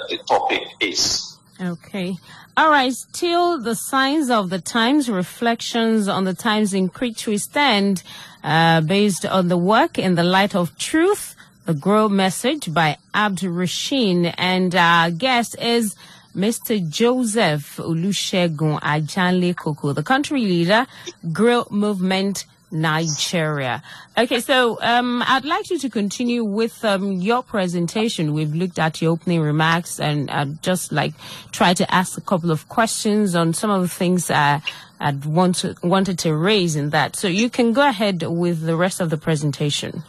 the 0.09 0.19
topic 0.27 0.61
is. 0.79 1.37
Okay. 1.61 2.15
All 2.55 2.69
right. 2.69 2.93
Still, 2.93 3.61
the 3.61 3.75
signs 3.75 4.29
of 4.29 4.49
the 4.49 4.59
times, 4.59 5.09
reflections 5.09 6.07
on 6.07 6.23
the 6.23 6.33
times 6.33 6.73
in 6.73 6.87
which 6.87 7.27
we 7.27 7.37
stand, 7.37 8.01
uh, 8.43 8.81
based 8.81 9.25
on 9.25 9.49
the 9.49 9.57
work 9.57 9.99
in 9.99 10.15
the 10.15 10.23
light 10.23 10.55
of 10.55 10.77
truth 10.77 11.35
The 11.69 11.75
Grail 11.75 12.09
Message 12.09 12.73
by 12.73 12.97
Abd-ru-shin. 13.13 14.25
And 14.25 14.73
our 14.73 15.11
guest 15.11 15.55
is 15.61 15.95
Mr. 16.35 16.81
Joseph 16.89 17.77
Olusegun 17.77 18.81
Ajanle 18.81 19.55
Koko, 19.55 19.93
the 19.93 20.01
country 20.01 20.41
leader, 20.41 20.87
Grail 21.31 21.67
Movement 21.69 22.47
Nigeria. 22.71 23.83
Okay, 24.17 24.39
so 24.39 24.79
um, 24.81 25.23
I'd 25.27 25.45
like 25.45 25.69
you 25.69 25.77
to 25.77 25.91
continue 25.91 26.43
with 26.43 26.83
um, 26.83 27.11
your 27.11 27.43
presentation. 27.43 28.33
We've 28.33 28.55
looked 28.55 28.79
at 28.79 28.99
your 28.99 29.11
opening 29.11 29.41
remarks 29.41 29.99
and 29.99 30.27
just 30.63 30.91
like 30.91 31.13
try 31.51 31.75
to 31.75 31.93
ask 31.93 32.17
a 32.17 32.21
couple 32.21 32.49
of 32.49 32.67
questions 32.67 33.35
on 33.35 33.53
some 33.53 33.69
of 33.69 33.83
the 33.83 33.89
things 33.89 34.31
uh, 34.31 34.59
I'd 34.99 35.23
want 35.23 35.57
to, 35.57 35.75
wanted 35.83 36.17
to 36.19 36.33
raise 36.33 36.75
in 36.75 36.89
that. 36.89 37.15
So 37.15 37.27
you 37.27 37.51
can 37.51 37.73
go 37.73 37.87
ahead 37.87 38.23
with 38.23 38.61
the 38.61 38.75
rest 38.75 38.99
of 38.99 39.11
the 39.11 39.17
presentation. 39.17 40.01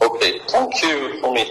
Okay, 0.00 0.38
thank 0.48 0.82
you, 0.82 1.20
Omi. 1.24 1.44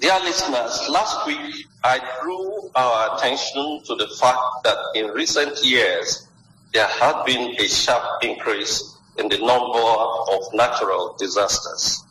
Dear 0.00 0.18
listeners, 0.24 0.88
last 0.90 1.24
week 1.26 1.66
I 1.84 2.00
drew 2.20 2.68
our 2.74 3.16
attention 3.16 3.80
to 3.86 3.94
the 3.94 4.08
fact 4.20 4.40
that 4.64 4.76
in 4.96 5.10
recent 5.10 5.64
years 5.64 6.26
there 6.72 6.88
had 6.88 7.24
been 7.24 7.54
a 7.60 7.68
sharp 7.68 8.24
increase 8.24 8.98
in 9.18 9.28
the 9.28 9.38
number 9.38 9.78
of 9.78 10.52
natural 10.52 11.14
disasters. 11.16 12.02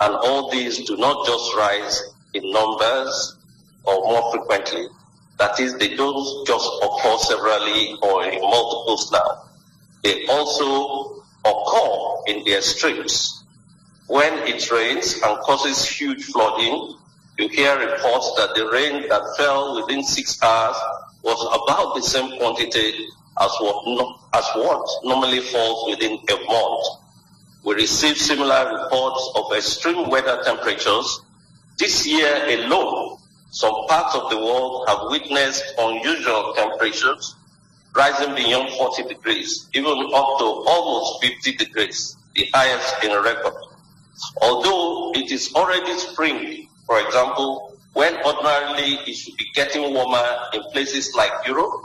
And 0.00 0.14
all 0.14 0.50
these 0.50 0.86
do 0.86 0.96
not 0.96 1.26
just 1.26 1.56
rise 1.56 2.14
in 2.32 2.48
numbers 2.52 3.36
or 3.84 3.94
more 4.08 4.30
frequently. 4.30 4.86
That 5.38 5.58
is, 5.58 5.74
they 5.78 5.96
don't 5.96 6.46
just 6.46 6.70
occur 6.82 7.16
severally 7.18 7.96
or 8.02 8.24
in 8.24 8.40
multiples 8.40 9.10
now. 9.10 9.42
They 10.04 10.26
also 10.26 11.22
occur 11.44 12.22
in 12.28 12.44
their 12.44 12.58
extremes. 12.58 13.35
When 14.08 14.32
it 14.46 14.70
rains 14.70 15.14
and 15.14 15.38
causes 15.40 15.84
huge 15.84 16.26
flooding, 16.26 16.96
you 17.38 17.48
hear 17.48 17.76
reports 17.78 18.32
that 18.36 18.54
the 18.54 18.68
rain 18.70 19.08
that 19.08 19.36
fell 19.36 19.80
within 19.80 20.04
six 20.04 20.40
hours 20.42 20.76
was 21.22 21.40
about 21.42 21.96
the 21.96 22.02
same 22.02 22.38
quantity 22.38 23.08
as 23.40 23.50
what, 23.58 24.16
as 24.32 24.44
what 24.54 24.88
normally 25.04 25.40
falls 25.40 25.90
within 25.90 26.12
a 26.12 26.50
month. 26.50 26.86
We 27.64 27.74
receive 27.74 28.16
similar 28.16 28.80
reports 28.80 29.30
of 29.34 29.52
extreme 29.52 30.08
weather 30.08 30.40
temperatures. 30.44 31.20
This 31.76 32.06
year 32.06 32.46
alone, 32.46 33.18
some 33.50 33.74
parts 33.88 34.14
of 34.14 34.30
the 34.30 34.38
world 34.38 34.88
have 34.88 35.10
witnessed 35.10 35.64
unusual 35.78 36.54
temperatures 36.54 37.34
rising 37.92 38.34
beyond 38.36 38.70
40 38.70 39.02
degrees, 39.08 39.68
even 39.74 39.92
up 40.14 40.38
to 40.38 40.44
almost 40.44 41.24
50 41.24 41.56
degrees, 41.56 42.16
the 42.34 42.48
highest 42.54 43.02
in 43.02 43.10
record. 43.20 43.54
Although 44.40 45.12
it 45.14 45.30
is 45.30 45.52
already 45.54 45.92
spring, 45.98 46.68
for 46.86 47.00
example, 47.00 47.76
when 47.92 48.14
ordinarily 48.24 48.98
it 49.06 49.14
should 49.14 49.36
be 49.36 49.46
getting 49.54 49.94
warmer 49.94 50.36
in 50.52 50.62
places 50.72 51.14
like 51.14 51.32
Europe, 51.46 51.82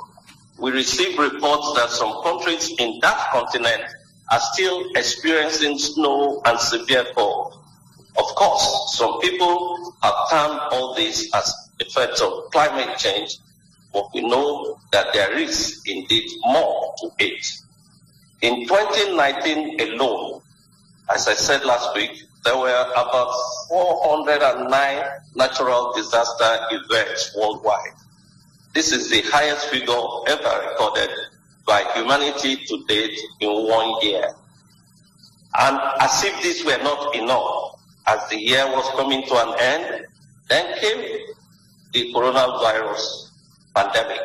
we 0.58 0.72
receive 0.72 1.18
reports 1.18 1.74
that 1.76 1.90
some 1.90 2.22
countries 2.24 2.72
in 2.78 3.00
that 3.02 3.32
continent 3.32 3.84
are 4.30 4.40
still 4.54 4.90
experiencing 4.96 5.78
snow 5.78 6.42
and 6.46 6.60
severe 6.60 7.06
cold. 7.16 7.54
Of 8.18 8.26
course, 8.36 8.96
some 8.98 9.20
people 9.22 9.96
have 10.04 10.14
termed 10.30 10.60
all 10.72 10.96
this 10.96 11.34
as 11.34 11.54
effects 11.80 12.22
of 12.22 12.52
climate 12.52 12.98
change, 12.98 13.38
but 13.94 14.14
we 14.14 14.22
know 14.22 14.80
that 14.92 15.14
there 15.14 15.38
is 15.38 15.82
indeed 15.86 16.30
more 16.44 16.94
to 17.00 17.10
it. 17.20 17.46
In 18.42 18.68
2019 18.68 19.80
alone, 19.80 20.41
as 21.14 21.28
I 21.28 21.34
said 21.34 21.66
last 21.66 21.94
week, 21.96 22.24
there 22.44 22.58
were 22.58 22.86
about 22.94 23.34
409 23.68 25.04
natural 25.36 25.94
disaster 25.94 26.58
events 26.72 27.36
worldwide. 27.38 27.94
This 28.74 28.92
is 28.94 29.10
the 29.10 29.22
highest 29.30 29.68
figure 29.68 30.02
ever 30.28 30.70
recorded 30.70 31.10
by 31.68 31.84
humanity 31.94 32.56
to 32.56 32.84
date 32.88 33.18
in 33.42 33.50
one 33.50 34.02
year. 34.02 34.34
And 35.60 35.78
as 36.00 36.24
if 36.24 36.42
this 36.42 36.64
were 36.64 36.82
not 36.82 37.14
enough, 37.14 37.80
as 38.08 38.30
the 38.30 38.40
year 38.40 38.66
was 38.68 38.90
coming 38.96 39.24
to 39.28 39.36
an 39.36 39.60
end, 39.60 40.06
then 40.48 40.80
came 40.80 41.20
the 41.92 42.14
coronavirus 42.14 43.32
pandemic. 43.76 44.22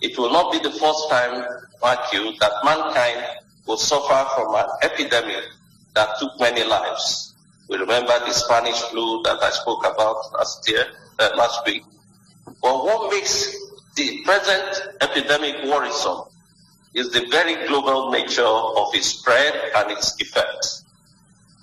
It 0.00 0.16
will 0.16 0.32
not 0.32 0.52
be 0.52 0.60
the 0.60 0.70
first 0.70 1.10
time, 1.10 1.44
mark 1.82 2.12
you, 2.12 2.32
that 2.38 2.52
mankind 2.64 3.24
will 3.66 3.76
suffer 3.76 4.28
from 4.36 4.54
an 4.54 4.66
epidemic 4.82 5.44
that 5.94 6.18
took 6.18 6.38
many 6.40 6.64
lives. 6.64 7.34
We 7.68 7.76
remember 7.76 8.18
the 8.20 8.32
Spanish 8.32 8.80
flu 8.90 9.22
that 9.24 9.42
I 9.42 9.50
spoke 9.50 9.84
about 9.86 10.32
last 10.32 10.68
year, 10.68 10.86
uh, 11.18 11.30
last 11.36 11.66
week. 11.66 11.82
But 12.62 12.84
what 12.84 13.10
makes 13.10 13.54
the 13.94 14.22
present 14.24 14.96
epidemic 15.00 15.64
worrisome 15.64 16.28
is 16.94 17.10
the 17.10 17.26
very 17.30 17.66
global 17.66 18.10
nature 18.10 18.42
of 18.46 18.94
its 18.94 19.08
spread 19.08 19.54
and 19.76 19.90
its 19.90 20.16
effects. 20.20 20.84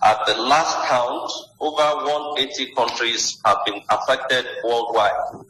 At 0.03 0.19
the 0.27 0.35
last 0.35 0.87
count, 0.87 1.31
over 1.59 2.05
180 2.05 2.73
countries 2.75 3.41
have 3.43 3.57
been 3.65 3.81
affected 3.89 4.45
worldwide, 4.63 5.43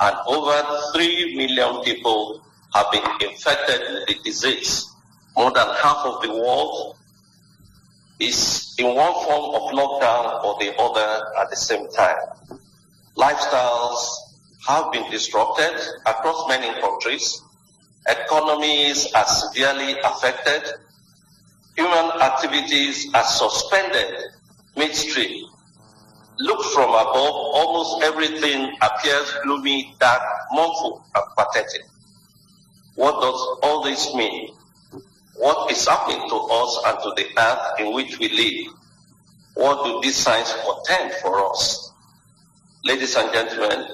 and 0.00 0.16
over 0.26 0.82
3 0.92 1.36
million 1.36 1.82
people 1.82 2.42
have 2.74 2.86
been 2.92 3.30
infected 3.30 3.80
with 3.80 4.06
the 4.08 4.16
disease. 4.24 4.90
More 5.36 5.50
than 5.52 5.66
half 5.76 6.04
of 6.04 6.20
the 6.20 6.30
world 6.30 6.96
is 8.22 8.74
in 8.78 8.94
one 8.94 9.12
form 9.24 9.54
of 9.54 9.72
lockdown 9.72 10.44
or 10.44 10.56
the 10.60 10.74
other 10.78 11.26
at 11.38 11.50
the 11.50 11.56
same 11.56 11.88
time. 11.90 12.16
Lifestyles 13.16 14.06
have 14.66 14.92
been 14.92 15.10
disrupted 15.10 15.74
across 16.06 16.48
many 16.48 16.80
countries. 16.80 17.42
Economies 18.08 19.12
are 19.12 19.26
severely 19.26 19.96
affected. 20.04 20.62
Human 21.76 22.20
activities 22.20 23.08
are 23.14 23.24
suspended 23.24 24.14
midstream. 24.76 25.46
Look 26.38 26.64
from 26.72 26.90
above, 26.90 27.34
almost 27.54 28.02
everything 28.02 28.72
appears 28.80 29.32
gloomy, 29.44 29.94
dark, 30.00 30.22
mournful, 30.52 31.04
and 31.14 31.24
pathetic. 31.36 31.82
What 32.94 33.20
does 33.20 33.58
all 33.62 33.82
this 33.82 34.14
mean? 34.14 34.54
What 35.36 35.70
is 35.72 35.88
happening 35.88 36.28
to 36.28 36.36
us 36.36 36.82
and 36.86 36.98
to 36.98 37.12
the 37.16 37.40
earth 37.40 37.80
in 37.80 37.94
which 37.94 38.18
we 38.18 38.28
live? 38.28 38.74
What 39.54 39.84
do 39.84 40.00
these 40.02 40.16
signs 40.16 40.52
portend 40.52 41.12
for 41.22 41.50
us? 41.50 41.92
Ladies 42.84 43.16
and 43.16 43.32
gentlemen, 43.32 43.86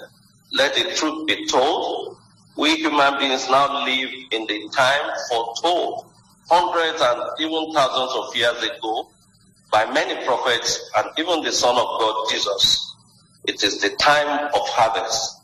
let 0.53 0.74
the 0.74 0.94
truth 0.94 1.27
be 1.27 1.46
told. 1.46 2.16
We 2.57 2.77
human 2.77 3.18
beings 3.18 3.48
now 3.48 3.85
live 3.85 4.11
in 4.33 4.46
the 4.46 4.68
time 4.74 5.12
foretold 5.31 6.07
hundreds 6.51 7.01
and 7.01 7.20
even 7.38 7.72
thousands 7.72 8.12
of 8.16 8.35
years 8.35 8.62
ago 8.62 9.09
by 9.70 9.85
many 9.92 10.24
prophets 10.24 10.90
and 10.96 11.07
even 11.18 11.42
the 11.44 11.53
Son 11.53 11.77
of 11.77 12.01
God, 12.01 12.27
Jesus. 12.31 12.96
It 13.46 13.62
is 13.62 13.81
the 13.81 13.90
time 13.90 14.51
of 14.55 14.68
harvest. 14.68 15.40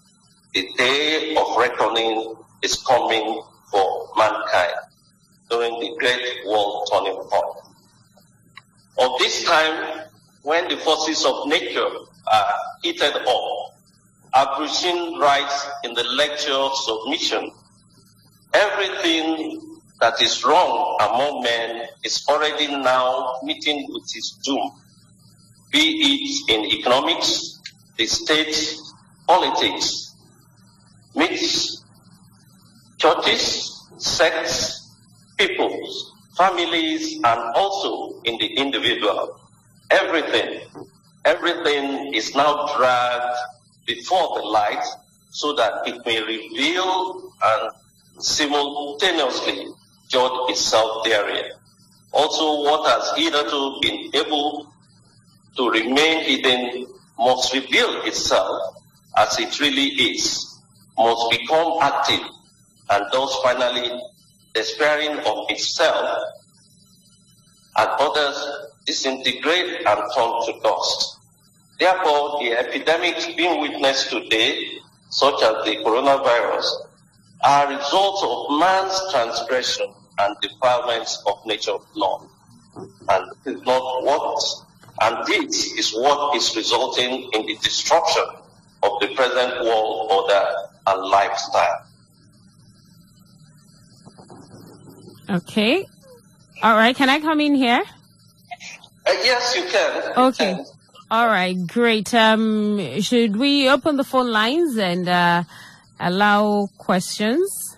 The 0.55 0.69
day 0.77 1.37
of 1.37 1.57
reckoning 1.57 2.35
is 2.63 2.83
coming 2.83 3.43
for 3.71 4.09
mankind 4.17 4.84
during 5.51 5.79
the 5.81 5.95
great 5.99 6.47
world 6.47 6.89
turning 6.93 7.17
point. 7.17 7.57
Of 8.99 9.19
this 9.19 9.45
time, 9.45 10.03
when 10.43 10.69
the 10.69 10.77
forces 10.77 11.25
of 11.25 11.47
nature 11.49 11.89
are 12.33 12.55
heated 12.83 13.15
up, 13.15 13.75
Abd-ru-shin 14.35 15.19
writes 15.19 15.67
in 15.85 15.95
the 15.95 16.03
lecture 16.03 16.69
submission, 16.73 17.53
everything 18.53 19.79
that 20.01 20.21
is 20.21 20.45
wrong 20.45 20.99
among 21.01 21.43
men 21.43 21.87
is 22.03 22.25
already 22.29 22.67
now 22.67 23.39
meeting 23.43 23.87
with 23.91 24.03
its 24.15 24.39
doom, 24.45 24.73
be 25.71 26.43
it 26.49 26.53
in 26.53 26.65
economics, 26.73 27.61
the 27.97 28.07
state, 28.07 28.77
politics, 29.27 30.15
myths, 31.15 31.85
churches, 32.99 33.89
sects, 33.99 34.84
peoples, 35.37 36.13
families, 36.37 37.15
and 37.17 37.41
also 37.55 38.21
in 38.25 38.39
the 38.39 38.47
individual. 38.57 39.41
Everything, 39.91 40.61
everything 41.25 42.15
is 42.15 42.35
now 42.35 42.67
dragged 42.77 43.37
before 43.87 44.41
the 44.41 44.47
light 44.47 44.85
so 45.31 45.53
that 45.55 45.87
it 45.87 46.05
may 46.07 46.23
reveal 46.23 47.33
and 47.45 47.71
simultaneously 48.19 49.67
judge 50.09 50.51
itself 50.51 51.05
therein. 51.05 51.51
Also, 52.13 52.63
what 52.63 52.89
has 52.89 53.19
hitherto 53.19 53.79
been 53.83 54.11
able 54.15 54.73
to 55.57 55.71
remain 55.71 56.25
hidden 56.25 56.87
must 57.19 57.53
reveal 57.53 58.03
itself 58.03 58.77
as 59.17 59.39
it 59.39 59.59
really 59.61 59.87
is, 59.87 60.61
must 60.97 61.31
become 61.31 61.79
active, 61.83 62.21
and 62.91 63.05
thus 63.13 63.37
finally 63.43 64.01
despairing 64.55 65.19
of 65.19 65.47
itself 65.51 66.23
and 67.77 67.89
others 67.99 68.69
disintegrate 68.87 69.87
and 69.87 70.01
turn 70.15 70.33
to 70.47 70.61
dust. 70.63 71.19
Therefore, 71.79 72.39
the 72.41 72.53
epidemics 72.53 73.27
being 73.35 73.61
witnessed 73.61 74.11
today, 74.11 74.79
such 75.11 75.43
as 75.43 75.65
the 75.65 75.77
coronavirus, 75.85 76.67
are 77.43 77.69
results 77.69 78.23
of 78.25 78.59
man's 78.59 79.13
transgression 79.13 79.93
and 80.19 80.37
defilements 80.41 81.23
of 81.27 81.45
nature 81.45 81.77
law. 81.95 82.23
And 83.09 83.31
this 83.45 83.57
is 83.57 83.63
not 83.63 84.05
what, 84.05 84.41
and 85.03 85.27
this 85.27 85.73
is 85.79 85.93
what 85.93 86.37
is 86.37 86.55
resulting 86.57 87.29
in 87.33 87.47
the 87.47 87.57
destruction 87.57 88.25
of 88.83 89.01
the 89.01 89.15
present 89.15 89.65
world 89.65 90.11
order 90.13 90.45
and 90.87 91.03
lifestyle. 91.03 91.87
Okay. 95.29 95.87
All 96.63 96.75
right. 96.77 96.95
Can 96.95 97.09
I 97.09 97.21
come 97.21 97.41
in 97.41 97.55
here? 97.55 97.83
Uh, 99.07 99.13
yes, 99.23 99.57
you 99.57 99.65
can. 99.65 100.13
Okay. 100.17 100.51
You 100.51 100.57
can. 100.57 100.67
All 101.11 101.27
right. 101.27 101.57
Great. 101.67 102.13
Um, 102.15 103.01
should 103.01 103.37
we 103.37 103.69
open 103.69 103.97
the 103.97 104.05
phone 104.05 104.31
lines 104.31 104.77
and 104.77 105.09
uh, 105.09 105.45
allow 106.01 106.69
questions? 106.79 107.77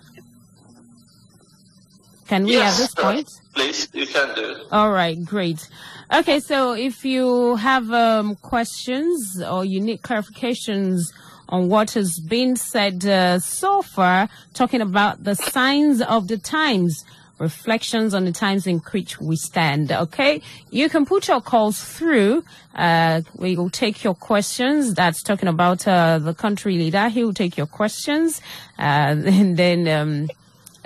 Can 2.27 2.43
we 2.43 2.53
yes, 2.53 2.75
at 2.75 2.81
this 2.81 2.95
point? 2.95 3.29
Please, 3.53 3.87
you 3.93 4.05
can 4.05 4.35
do. 4.35 4.55
All 4.71 4.91
right. 4.91 5.23
Great. 5.23 5.67
Okay. 6.13 6.39
So 6.39 6.73
if 6.73 7.05
you 7.05 7.55
have 7.57 7.91
um, 7.91 8.35
questions 8.35 9.41
or 9.41 9.63
you 9.63 9.79
need 9.79 10.01
clarifications 10.01 11.13
on 11.49 11.69
what 11.69 11.91
has 11.91 12.19
been 12.19 12.55
said 12.55 13.05
uh, 13.05 13.39
so 13.39 13.81
far, 13.81 14.29
talking 14.53 14.81
about 14.81 15.23
the 15.23 15.35
signs 15.35 16.01
of 16.01 16.27
the 16.27 16.37
times 16.37 17.05
reflections 17.39 18.13
on 18.13 18.25
the 18.25 18.31
times 18.31 18.67
in 18.67 18.79
which 18.79 19.19
we 19.19 19.35
stand. 19.35 19.91
Okay, 19.91 20.41
you 20.71 20.89
can 20.89 21.05
put 21.05 21.27
your 21.27 21.41
calls 21.41 21.83
through. 21.83 22.43
Uh, 22.75 23.21
we 23.35 23.55
will 23.55 23.69
take 23.69 24.03
your 24.03 24.15
questions. 24.15 24.93
That's 24.93 25.23
talking 25.23 25.49
about 25.49 25.87
uh, 25.87 26.19
the 26.19 26.33
country 26.33 26.77
leader. 26.77 27.09
He 27.09 27.23
will 27.23 27.33
take 27.33 27.57
your 27.57 27.67
questions 27.67 28.41
uh, 28.79 28.81
and 28.81 29.57
then 29.57 29.87
um, 29.87 30.29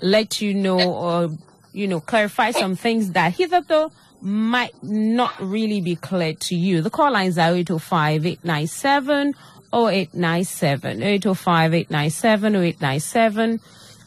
let 0.01 0.41
you 0.41 0.53
know 0.53 0.79
or 0.79 1.29
you 1.73 1.87
know 1.87 1.99
clarify 1.99 2.51
some 2.51 2.75
things 2.75 3.11
that 3.11 3.33
hitherto 3.33 3.91
might 4.21 4.75
not 4.83 5.33
really 5.41 5.81
be 5.81 5.95
clear 5.95 6.33
to 6.33 6.55
you. 6.55 6.81
The 6.81 6.89
call 6.89 7.11
lines 7.11 7.37
are 7.37 7.55
805 7.55 8.25
897 8.25 9.33
0897 9.73 11.01
805 11.01 11.73
897 11.73 12.55
0897 12.55 13.59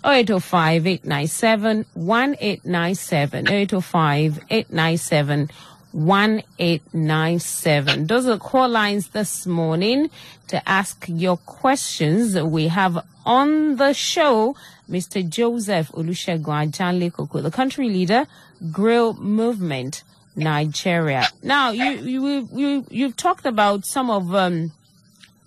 0805 0.04 0.86
897 0.86 1.86
1897. 1.94 3.48
0805 3.48 4.38
897 4.50 5.50
1897. 5.92 8.06
Those 8.06 8.26
are 8.26 8.38
call 8.38 8.68
lines 8.68 9.08
this 9.08 9.46
morning 9.46 10.10
to 10.48 10.68
ask 10.68 11.06
your 11.08 11.38
questions. 11.38 12.38
We 12.40 12.68
have 12.68 13.02
on 13.24 13.76
the 13.76 13.94
show 13.94 14.54
Mr. 14.90 15.26
Joseph 15.26 15.90
Olusegun 15.92 16.70
Ajanle 16.70 17.10
Koko, 17.12 17.40
the 17.40 17.50
country 17.50 17.88
leader, 17.88 18.26
Grail 18.70 19.14
Movement, 19.14 20.02
Nigeria. 20.36 21.24
Now, 21.42 21.70
you, 21.70 21.92
you, 21.92 22.48
you, 22.52 22.86
you've 22.90 23.16
talked 23.16 23.46
about 23.46 23.86
some 23.86 24.10
of, 24.10 24.34
um, 24.34 24.72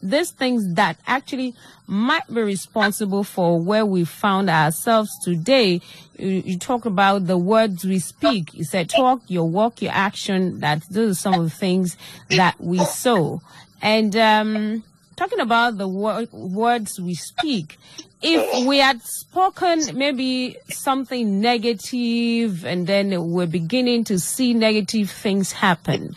these 0.02 0.32
things 0.32 0.76
that 0.76 0.98
actually 1.08 1.56
might 1.88 2.28
be 2.28 2.42
responsible 2.42 3.24
for 3.24 3.60
where 3.60 3.86
we 3.86 4.04
found 4.06 4.50
ourselves 4.50 5.10
today. 5.24 5.82
You, 6.18 6.44
you 6.46 6.60
talk 6.60 6.86
about 6.86 7.28
the 7.28 7.38
words 7.38 7.86
we 7.86 8.00
speak. 8.00 8.54
You 8.54 8.64
said 8.64 8.90
talk, 8.90 9.22
your 9.28 9.50
walk, 9.50 9.82
your 9.82 9.94
action. 9.94 10.60
That 10.60 10.84
those 10.90 11.12
are 11.12 11.22
some 11.22 11.34
of 11.36 11.44
the 11.44 11.50
things 11.50 11.98
that 12.30 12.60
we 12.60 12.80
sow. 12.80 13.42
And 13.82 14.16
um, 14.16 14.84
talking 15.16 15.40
about 15.40 15.78
the 15.78 15.88
wor- 15.88 16.28
words 16.32 17.00
we 17.00 17.16
speak, 17.16 17.78
if 18.22 18.66
we 18.66 18.80
had 18.80 19.02
spoken 19.04 19.98
maybe 19.98 20.58
something 20.70 21.40
negative 21.40 22.66
and 22.66 22.88
then 22.88 23.32
we're 23.32 23.46
beginning 23.46 24.04
to 24.06 24.20
see 24.20 24.54
negative 24.54 25.12
things 25.12 25.52
happen, 25.52 26.16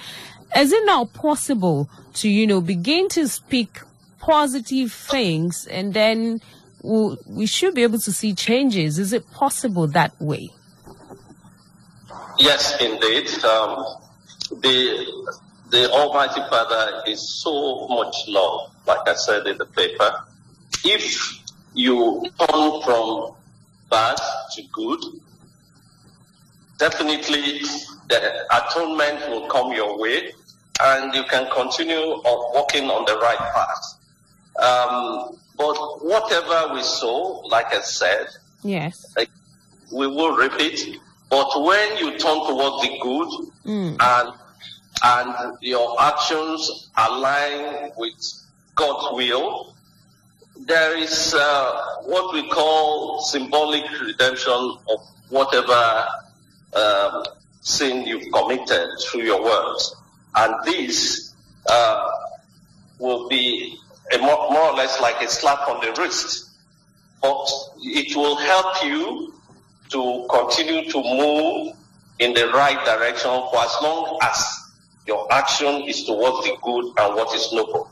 is 0.56 0.72
it 0.72 0.84
now 0.84 1.04
possible 1.04 1.88
to, 2.14 2.28
you 2.28 2.46
know, 2.46 2.60
begin 2.60 3.08
to 3.10 3.28
speak 3.28 3.80
positive 4.18 4.92
things 4.92 5.66
and 5.66 5.94
then 5.94 6.40
we'll, 6.82 7.18
we 7.26 7.46
should 7.46 7.74
be 7.74 7.82
able 7.82 7.98
to 8.00 8.12
see 8.12 8.34
changes? 8.34 8.98
Is 8.98 9.12
it 9.12 9.30
possible 9.30 9.86
that 9.88 10.12
way? 10.20 10.50
Yes, 12.38 12.80
indeed. 12.80 13.28
Um, 13.44 13.84
the 14.50 15.36
the 15.70 15.90
Almighty 15.92 16.40
Father 16.50 17.02
is 17.06 17.40
so 17.40 17.86
much 17.88 18.14
love, 18.26 18.74
like 18.86 19.06
I 19.06 19.14
said 19.14 19.46
in 19.46 19.56
the 19.58 19.66
paper. 19.66 20.24
If 20.84 21.40
you 21.74 22.24
turn 22.40 22.82
from 22.82 23.34
bad 23.88 24.16
to 24.54 24.62
good, 24.72 25.00
definitely 26.78 27.60
the 28.08 28.46
atonement 28.50 29.28
will 29.28 29.46
come 29.48 29.72
your 29.72 29.98
way 29.98 30.32
and 30.82 31.14
you 31.14 31.24
can 31.24 31.48
continue 31.50 31.96
on 31.96 32.54
walking 32.54 32.84
on 32.90 33.04
the 33.04 33.16
right 33.18 33.38
path. 33.38 33.98
Um, 34.58 35.38
but 35.56 36.04
whatever 36.04 36.74
we 36.74 36.82
sow, 36.82 37.42
like 37.48 37.66
I 37.66 37.80
said, 37.80 38.26
yes, 38.62 39.12
like, 39.16 39.30
we 39.92 40.06
will 40.06 40.36
repeat. 40.36 40.98
But 41.28 41.62
when 41.62 41.98
you 41.98 42.18
turn 42.18 42.38
towards 42.46 42.82
the 42.82 42.98
good 43.00 43.28
mm. 43.64 43.96
and 44.00 44.32
and 45.02 45.56
your 45.60 46.00
actions 46.00 46.90
align 46.96 47.92
with 47.96 48.12
God's 48.74 49.16
will, 49.16 49.74
there 50.66 50.96
is 50.96 51.34
uh, 51.34 51.84
what 52.04 52.34
we 52.34 52.48
call 52.48 53.20
symbolic 53.22 53.84
redemption 54.00 54.76
of 54.88 55.00
whatever 55.30 56.06
um, 56.74 57.24
sin 57.60 58.06
you've 58.06 58.30
committed 58.32 58.88
through 59.00 59.22
your 59.22 59.42
words. 59.42 59.94
And 60.34 60.54
this 60.64 61.34
uh, 61.68 62.10
will 62.98 63.28
be 63.28 63.78
more, 64.20 64.50
more 64.50 64.70
or 64.70 64.74
less 64.74 65.00
like 65.00 65.20
a 65.22 65.28
slap 65.28 65.68
on 65.68 65.84
the 65.84 66.00
wrist. 66.00 66.50
But 67.22 67.48
it 67.80 68.16
will 68.16 68.36
help 68.36 68.84
you 68.84 69.34
to 69.90 70.26
continue 70.30 70.90
to 70.90 71.02
move 71.02 71.76
in 72.18 72.34
the 72.34 72.48
right 72.48 72.84
direction 72.84 73.30
for 73.30 73.58
as 73.58 73.76
long 73.82 74.18
as 74.22 74.60
your 75.06 75.32
action 75.32 75.82
is 75.88 76.04
towards 76.04 76.46
the 76.46 76.56
good 76.62 76.84
and 76.98 77.16
what 77.16 77.34
is 77.34 77.52
noble. 77.52 77.90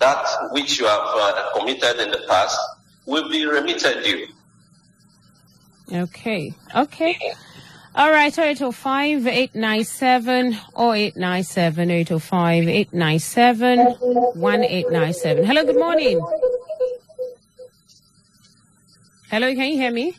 That 0.00 0.26
which 0.52 0.78
you 0.78 0.86
have 0.86 1.00
uh, 1.02 1.50
committed 1.56 1.98
in 2.00 2.10
the 2.10 2.24
past 2.28 2.58
will 3.06 3.28
be 3.30 3.46
remitted 3.46 4.04
you. 4.06 4.28
Okay. 5.92 6.52
Okay. 6.76 7.18
All 7.98 8.10
right, 8.12 8.32
0805 8.32 9.26
897 9.26 10.52
897 10.78 11.90
805 11.90 12.68
897 12.68 13.78
1897. 14.36 15.44
Hello, 15.44 15.64
good 15.64 15.76
morning. 15.76 16.20
Hello, 19.28 19.52
can 19.52 19.70
you 19.70 19.78
hear 19.78 19.90
me? 19.90 20.16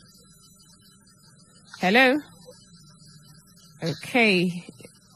Hello? 1.80 2.20
Okay. 3.82 4.62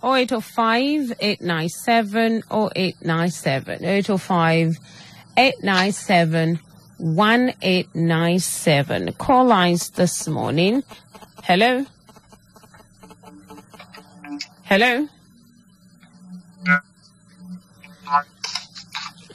0805 0.02 1.12
897 1.20 2.44
897 2.50 3.84
0805 3.84 4.78
897 5.36 6.60
1897. 6.96 9.12
Call 9.12 9.44
lines 9.44 9.90
this 9.90 10.26
morning. 10.26 10.82
Hello? 11.42 11.84
Hello? 14.74 15.06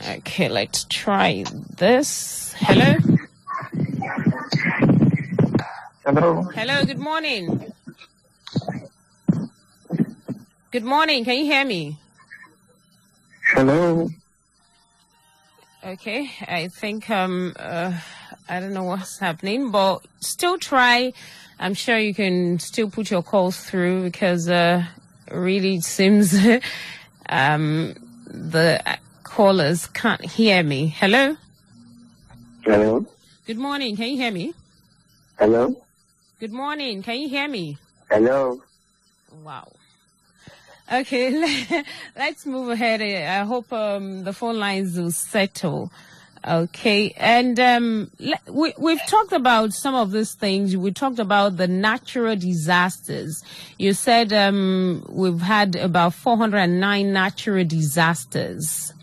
Okay, 0.06 0.50
let's 0.50 0.84
try 0.90 1.46
this. 1.78 2.54
Hello? 2.58 2.98
Hello. 6.04 6.42
Hello, 6.42 6.84
good 6.84 7.00
morning. 7.00 7.72
Good 10.72 10.84
morning, 10.84 11.24
can 11.24 11.38
you 11.38 11.46
hear 11.46 11.64
me? 11.64 11.96
Hello. 13.54 14.10
Okay, 15.86 16.32
I 16.50 16.68
think 16.68 17.10
um 17.10 17.54
uh, 17.58 17.94
I 18.50 18.60
don't 18.60 18.74
know 18.74 18.84
what's 18.84 19.20
happening, 19.20 19.72
but 19.72 20.00
still 20.20 20.58
try. 20.58 21.14
I'm 21.62 21.76
sure 21.76 21.98
you 21.98 22.14
can 22.14 22.60
still 22.60 22.90
put 22.90 23.10
your 23.10 23.24
calls 23.24 23.58
through 23.58 24.04
because 24.04 24.50
uh 24.50 24.84
really 25.32 25.82
seems 25.82 26.36
um 27.30 27.96
the 28.26 28.82
callers 29.24 29.88
can't 29.88 30.24
hear 30.26 30.64
me. 30.64 30.88
Hello? 30.88 31.36
Hello. 32.64 33.06
Good 33.46 33.58
morning, 33.58 33.96
can 33.96 34.10
you 34.10 34.18
hear 34.18 34.32
me? 34.32 34.54
Hello. 35.38 35.76
Good 36.40 36.52
morning, 36.52 37.02
can 37.04 37.20
you 37.20 37.30
hear 37.30 37.48
me? 37.48 37.78
Hello. 38.10 38.62
Wow. 39.44 39.72
Okay, 40.92 41.84
let's 42.16 42.46
move 42.46 42.70
ahead. 42.70 43.02
I 43.02 43.46
hope 43.46 43.72
um, 43.72 44.24
the 44.24 44.34
phone 44.34 44.58
lines 44.58 44.98
will 44.98 45.12
settle. 45.12 45.92
Okay, 46.48 47.14
and 47.18 47.60
um, 47.60 48.12
we, 48.50 48.74
we've 48.78 49.06
talked 49.08 49.34
about 49.34 49.74
some 49.74 49.94
of 49.94 50.12
these 50.12 50.34
things. 50.36 50.76
We 50.76 50.92
talked 50.92 51.20
about 51.20 51.58
the 51.58 51.68
natural 51.68 52.36
disasters. 52.38 53.44
You 53.78 53.94
said 53.94 54.32
um, 54.32 55.06
we've 55.10 55.42
had 55.42 55.76
about 55.76 56.14
409 56.14 57.12
natural 57.14 57.66
disasters. 57.66 58.94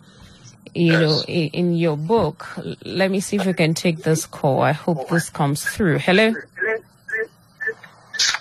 You 0.74 0.92
Yes. 0.92 1.00
know, 1.00 1.22
in, 1.26 1.48
in 1.50 1.74
your 1.74 1.96
book. 1.96 2.46
Let 2.84 3.10
me 3.10 3.20
see 3.20 3.36
if 3.36 3.46
we 3.46 3.54
can 3.54 3.72
take 3.74 3.98
this 4.02 4.26
call. 4.26 4.60
I 4.60 4.72
hope 4.72 5.08
this 5.08 5.30
comes 5.30 5.64
through. 5.64 5.98
Hello, 6.00 6.32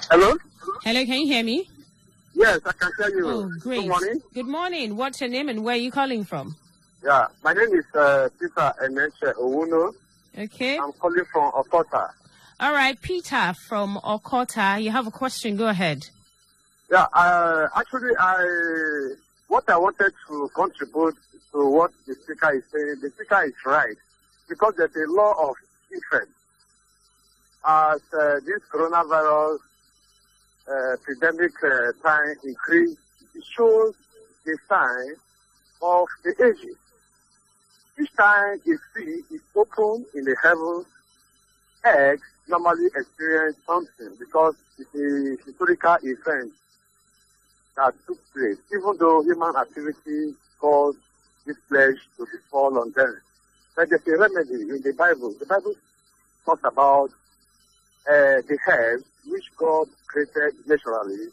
Hello? 0.09 0.35
hello. 0.83 1.05
Can 1.05 1.19
you 1.21 1.27
hear 1.27 1.43
me? 1.43 1.69
Yes, 2.33 2.59
I 2.65 2.71
can 2.73 2.91
tell 2.99 3.09
you. 3.11 3.27
Oh, 3.27 3.51
great. 3.59 3.81
Good 3.83 3.87
morning. 3.89 4.21
Good 4.33 4.47
morning. 4.47 4.97
What's 4.97 5.21
your 5.21 5.29
name 5.29 5.47
and 5.49 5.63
where 5.63 5.75
are 5.75 5.77
you 5.77 5.91
calling 5.91 6.25
from? 6.25 6.55
Yeah, 7.05 7.27
my 7.43 7.53
name 7.53 7.71
is 7.71 7.85
uh, 7.93 8.29
Peter 8.39 8.73
Eneche 8.83 9.31
Owuno. 9.35 9.93
Okay. 10.35 10.79
I'm 10.79 10.91
calling 10.93 11.23
from 11.31 11.51
Okota. 11.51 12.09
All 12.59 12.73
right, 12.73 12.99
Peter 12.99 13.53
from 13.67 13.99
Okota. 14.03 14.81
You 14.81 14.89
have 14.89 15.05
a 15.05 15.11
question. 15.11 15.55
Go 15.55 15.67
ahead. 15.67 16.01
Yeah, 16.91 17.05
uh, 17.13 17.67
actually, 17.77 18.13
I 18.17 19.13
what 19.49 19.69
I 19.69 19.77
wanted 19.77 20.13
to 20.27 20.49
contribute 20.55 21.15
to 21.51 21.69
what 21.69 21.91
the 22.07 22.15
speaker 22.15 22.53
is 22.55 22.63
saying, 22.73 22.95
the 23.03 23.11
speaker 23.11 23.43
is 23.43 23.53
right 23.67 23.95
because 24.49 24.73
there's 24.75 24.95
a 24.95 25.11
law 25.11 25.49
of 25.49 25.55
interest. 25.93 26.31
As 27.67 28.01
uh, 28.19 28.39
this 28.47 28.61
coronavirus 28.73 29.59
uh, 30.67 30.95
pandemic 31.05 31.51
uh, 31.63 31.91
time 32.03 32.35
increase, 32.43 32.97
it 33.35 33.43
shows 33.55 33.93
the 34.43 34.57
sign 34.67 35.13
of 35.83 36.07
the 36.23 36.33
ages. 36.43 36.77
Each 37.99 38.13
time 38.15 38.59
a 38.59 38.75
sea 38.93 39.23
is 39.31 39.41
open 39.55 40.05
in 40.13 40.25
the 40.25 40.35
heavens, 40.41 40.85
eggs 41.85 42.27
normally 42.47 42.87
experience 42.95 43.57
something 43.65 44.15
because 44.19 44.55
it's 44.77 44.93
a 44.95 45.45
historical 45.45 45.97
event 46.03 46.51
that 47.77 47.93
took 48.05 48.19
place, 48.33 48.57
even 48.73 48.97
though 48.99 49.21
human 49.23 49.55
activity 49.55 50.33
caused 50.59 50.97
this 51.45 51.57
pledge 51.69 51.97
to 52.17 52.25
fall 52.51 52.77
on 52.79 52.91
them. 52.91 53.21
But 53.75 53.89
there's 53.89 54.07
a 54.07 54.17
remedy 54.17 54.69
in 54.69 54.81
the 54.81 54.93
Bible. 54.97 55.33
The 55.39 55.45
Bible 55.45 55.73
talks 56.45 56.63
about 56.63 57.09
uh, 58.07 58.41
the 58.47 58.57
herbs 58.67 59.03
which 59.27 59.45
God 59.57 59.87
created 60.07 60.53
naturally 60.67 61.27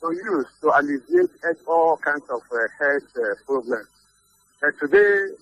to 0.00 0.12
use 0.12 0.46
to 0.60 0.78
alleviate 0.78 1.30
all 1.66 1.96
kinds 1.96 2.24
of 2.30 2.42
uh, 2.52 2.58
health 2.78 3.02
uh, 3.16 3.34
problems. 3.44 3.88
And 4.62 4.72
today, 4.78 5.34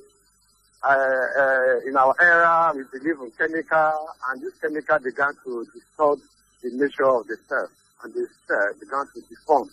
in 1.86 1.96
our 1.96 2.14
era, 2.20 2.72
we 2.74 2.84
believe 2.98 3.20
in 3.20 3.30
chemical, 3.38 4.08
and 4.30 4.42
this 4.42 4.52
chemical 4.60 4.98
began 4.98 5.32
to 5.44 5.66
distort 5.72 6.18
the 6.62 6.70
nature 6.72 7.08
of 7.08 7.26
the 7.26 7.36
cell, 7.48 7.68
and 8.02 8.14
the 8.14 8.26
cell 8.46 8.72
began 8.80 9.06
to 9.14 9.20
deform. 9.28 9.68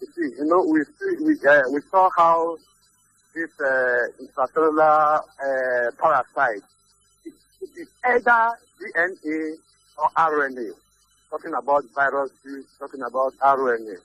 You 0.00 0.06
see, 0.14 0.36
you 0.36 0.44
know, 0.46 0.62
we 0.62 0.82
see, 0.84 1.24
we, 1.24 1.48
uh, 1.48 1.62
we 1.72 1.80
saw 1.90 2.08
how 2.16 2.56
this 3.34 3.50
uh, 3.60 3.98
intracellular 4.20 5.20
uh, 5.20 5.90
parasite, 5.98 6.62
it, 7.24 7.34
is 7.76 7.88
either 8.04 8.50
DNA 8.80 9.54
or 9.98 10.10
RNA. 10.16 10.72
Talking 11.30 11.54
about 11.54 11.84
viruses, 11.94 12.66
talking 12.78 13.02
about 13.02 13.32
RNA. 13.38 13.96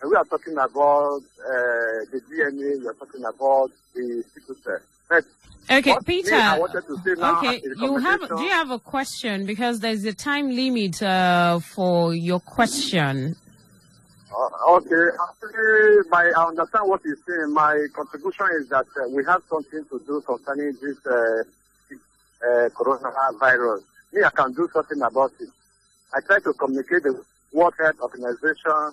And 0.00 0.10
we 0.10 0.16
are 0.16 0.24
talking 0.24 0.54
about 0.54 1.22
uh, 1.22 2.04
the 2.12 2.20
DNA, 2.30 2.80
we 2.80 2.86
are 2.86 2.94
talking 2.94 3.24
about 3.24 3.70
the 3.94 4.24
sickle 4.32 4.54
cell. 4.62 4.78
But 5.08 5.24
Okay, 5.70 5.94
Peter. 6.06 6.34
I 6.34 6.58
wanted 6.58 6.86
to 6.86 6.96
say 7.04 7.20
now 7.20 7.38
Okay, 7.38 7.60
you 7.76 7.98
have. 7.98 8.20
Do 8.26 8.42
you 8.42 8.48
have 8.48 8.70
a 8.70 8.78
question? 8.78 9.44
Because 9.44 9.80
there's 9.80 10.04
a 10.04 10.14
time 10.14 10.50
limit 10.50 11.02
uh, 11.02 11.58
for 11.58 12.14
your 12.14 12.40
question. 12.40 13.36
Uh, 14.34 14.76
okay, 14.76 15.06
actually, 15.28 16.08
my, 16.10 16.32
I 16.36 16.46
understand 16.46 16.88
what 16.88 17.02
you're 17.04 17.18
saying. 17.26 17.52
My 17.52 17.86
contribution 17.94 18.46
is 18.60 18.68
that 18.70 18.86
uh, 18.96 19.08
we 19.10 19.24
have 19.24 19.42
something 19.50 19.84
to 19.90 20.02
do 20.06 20.22
concerning 20.22 20.74
this 20.80 20.96
uh, 21.06 21.42
uh, 22.46 22.68
coronavirus. 22.70 23.82
Me, 24.12 24.22
I 24.24 24.30
can 24.30 24.54
do 24.54 24.68
something 24.72 25.02
about 25.02 25.32
it. 25.40 25.48
I 26.14 26.20
try 26.20 26.38
to 26.38 26.52
communicate 26.54 27.02
the 27.02 27.22
World 27.52 27.74
Health 27.78 28.00
Organization 28.00 28.92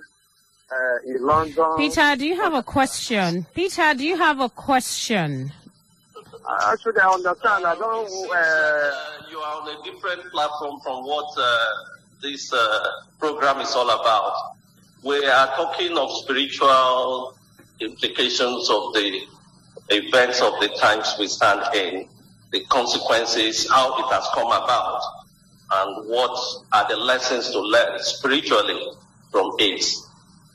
in 1.06 1.22
London. 1.22 1.78
Peter, 1.78 2.16
do 2.16 2.26
you 2.26 2.36
have 2.36 2.54
a 2.54 2.64
question? 2.64 3.46
Peter, 3.54 3.94
do 3.94 4.04
you 4.04 4.18
have 4.18 4.40
a 4.40 4.50
question? 4.50 5.52
Uh, 6.16 6.72
actually, 6.72 7.00
I 7.00 7.10
understand. 7.10 7.66
I 7.66 7.76
don't. 7.76 8.08
Uh, 8.30 8.36
Uh, 8.36 9.32
you 9.32 9.38
are 9.38 9.62
on 9.62 9.68
a 9.70 9.84
different 9.84 10.22
platform 10.32 10.80
from 10.82 11.04
what 11.04 11.28
uh, 11.38 11.66
this 12.22 12.52
uh, 12.54 12.60
program 13.20 13.60
is 13.62 13.74
all 13.76 13.90
about. 13.90 14.56
We 15.04 15.26
are 15.26 15.48
talking 15.56 15.98
of 15.98 16.12
spiritual 16.12 17.36
implications 17.80 18.70
of 18.70 18.94
the 18.94 19.22
events 19.90 20.42
of 20.42 20.54
the 20.62 20.70
times 20.80 21.16
we 21.20 21.28
stand 21.28 21.62
in, 21.76 22.08
the 22.52 22.64
consequences, 22.66 23.70
how 23.70 23.98
it 24.00 24.14
has 24.14 24.26
come 24.34 24.48
about, 24.48 25.02
and 25.74 26.08
what 26.10 26.38
are 26.74 26.88
the 26.88 26.96
lessons 26.98 27.52
to 27.52 27.60
learn 27.60 28.00
spiritually 28.00 28.82
from 29.32 29.52
it. 29.60 29.84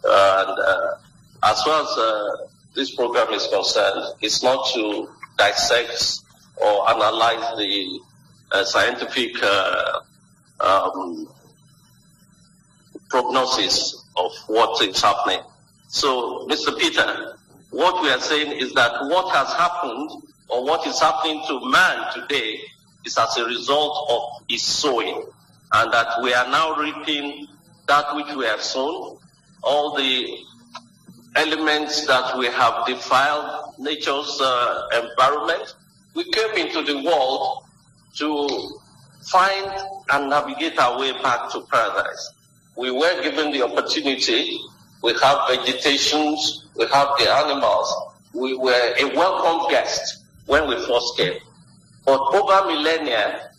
And 0.05 0.59
uh, 0.59 0.95
as 1.43 1.63
far 1.63 1.83
as 1.83 1.99
uh, 1.99 2.37
this 2.75 2.95
program 2.95 3.33
is 3.33 3.47
concerned, 3.49 4.15
it's 4.21 4.43
not 4.43 4.67
to 4.75 5.09
dissect 5.39 6.21
or 6.57 6.89
analyze 6.91 7.57
the 7.59 8.01
uh, 8.53 8.65
scientific 8.65 9.43
um, 10.61 11.29
prognosis 13.09 14.05
of 14.17 14.33
what 14.47 14.81
is 14.83 15.01
happening. 15.01 15.41
So, 15.89 16.47
Mr. 16.49 16.79
Peter, 16.79 17.37
what 17.71 18.03
we 18.03 18.11
are 18.11 18.21
saying 18.21 18.53
is 18.53 18.73
that 18.75 18.93
what 19.07 19.35
has 19.35 19.53
happened 19.55 20.11
or 20.49 20.65
what 20.65 20.87
is 20.87 21.01
happening 21.01 21.43
to 21.49 21.71
man 21.71 22.13
today 22.15 22.61
is 23.05 23.17
as 23.17 23.37
a 23.37 23.45
result 23.45 24.07
of 24.11 24.47
his 24.49 24.63
sowing, 24.63 25.25
and 25.73 25.93
that 25.93 26.23
we 26.23 26.35
are 26.35 26.49
now 26.51 26.77
reaping 26.77 27.47
that 27.87 28.15
which 28.15 28.35
we 28.35 28.45
have 28.45 28.61
sown, 28.61 29.19
all 29.63 29.97
the 29.97 30.39
elements 31.37 32.07
that 32.07 32.37
we 32.37 32.47
have 32.47 32.87
defiled 32.87 33.75
nature's 33.79 34.41
uh, 34.41 34.89
environment. 35.03 35.75
We 36.15 36.25
came 36.31 36.67
into 36.67 36.83
the 36.83 37.03
world 37.03 37.65
to 38.17 38.79
find 39.23 39.71
and 40.13 40.31
navigate 40.31 40.79
our 40.79 40.99
way 40.99 41.13
back 41.23 41.51
to 41.53 41.61
paradise. 41.71 42.33
We 42.77 42.91
were 42.91 43.23
given 43.23 43.53
the 43.53 43.63
opportunity. 43.63 44.59
We 45.03 45.13
have 45.23 45.49
vegetations. 45.49 46.67
We 46.77 46.87
have 46.87 47.09
the 47.19 47.31
animals. 47.31 47.95
We 48.33 48.57
were 48.57 48.95
a 48.99 49.05
welcome 49.15 49.71
guest 49.71 50.25
when 50.47 50.69
we 50.69 50.77
first 50.87 51.17
came. 51.17 51.39
But 52.05 52.21
over 52.21 52.67
millennia, 52.67 53.51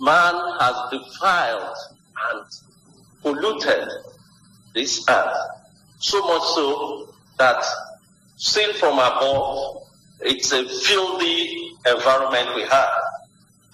man 0.00 0.34
has 0.58 0.74
defiled 0.90 1.76
and 2.30 2.44
polluted 3.22 3.88
this 4.74 5.04
earth. 5.08 5.36
So 5.98 6.20
much 6.20 6.42
so 6.54 7.14
that 7.38 7.64
seen 8.36 8.72
from 8.74 8.94
above, 8.94 9.82
it's 10.20 10.52
a 10.52 10.68
filthy 10.68 11.72
environment 11.86 12.54
we 12.54 12.62
have. 12.62 12.88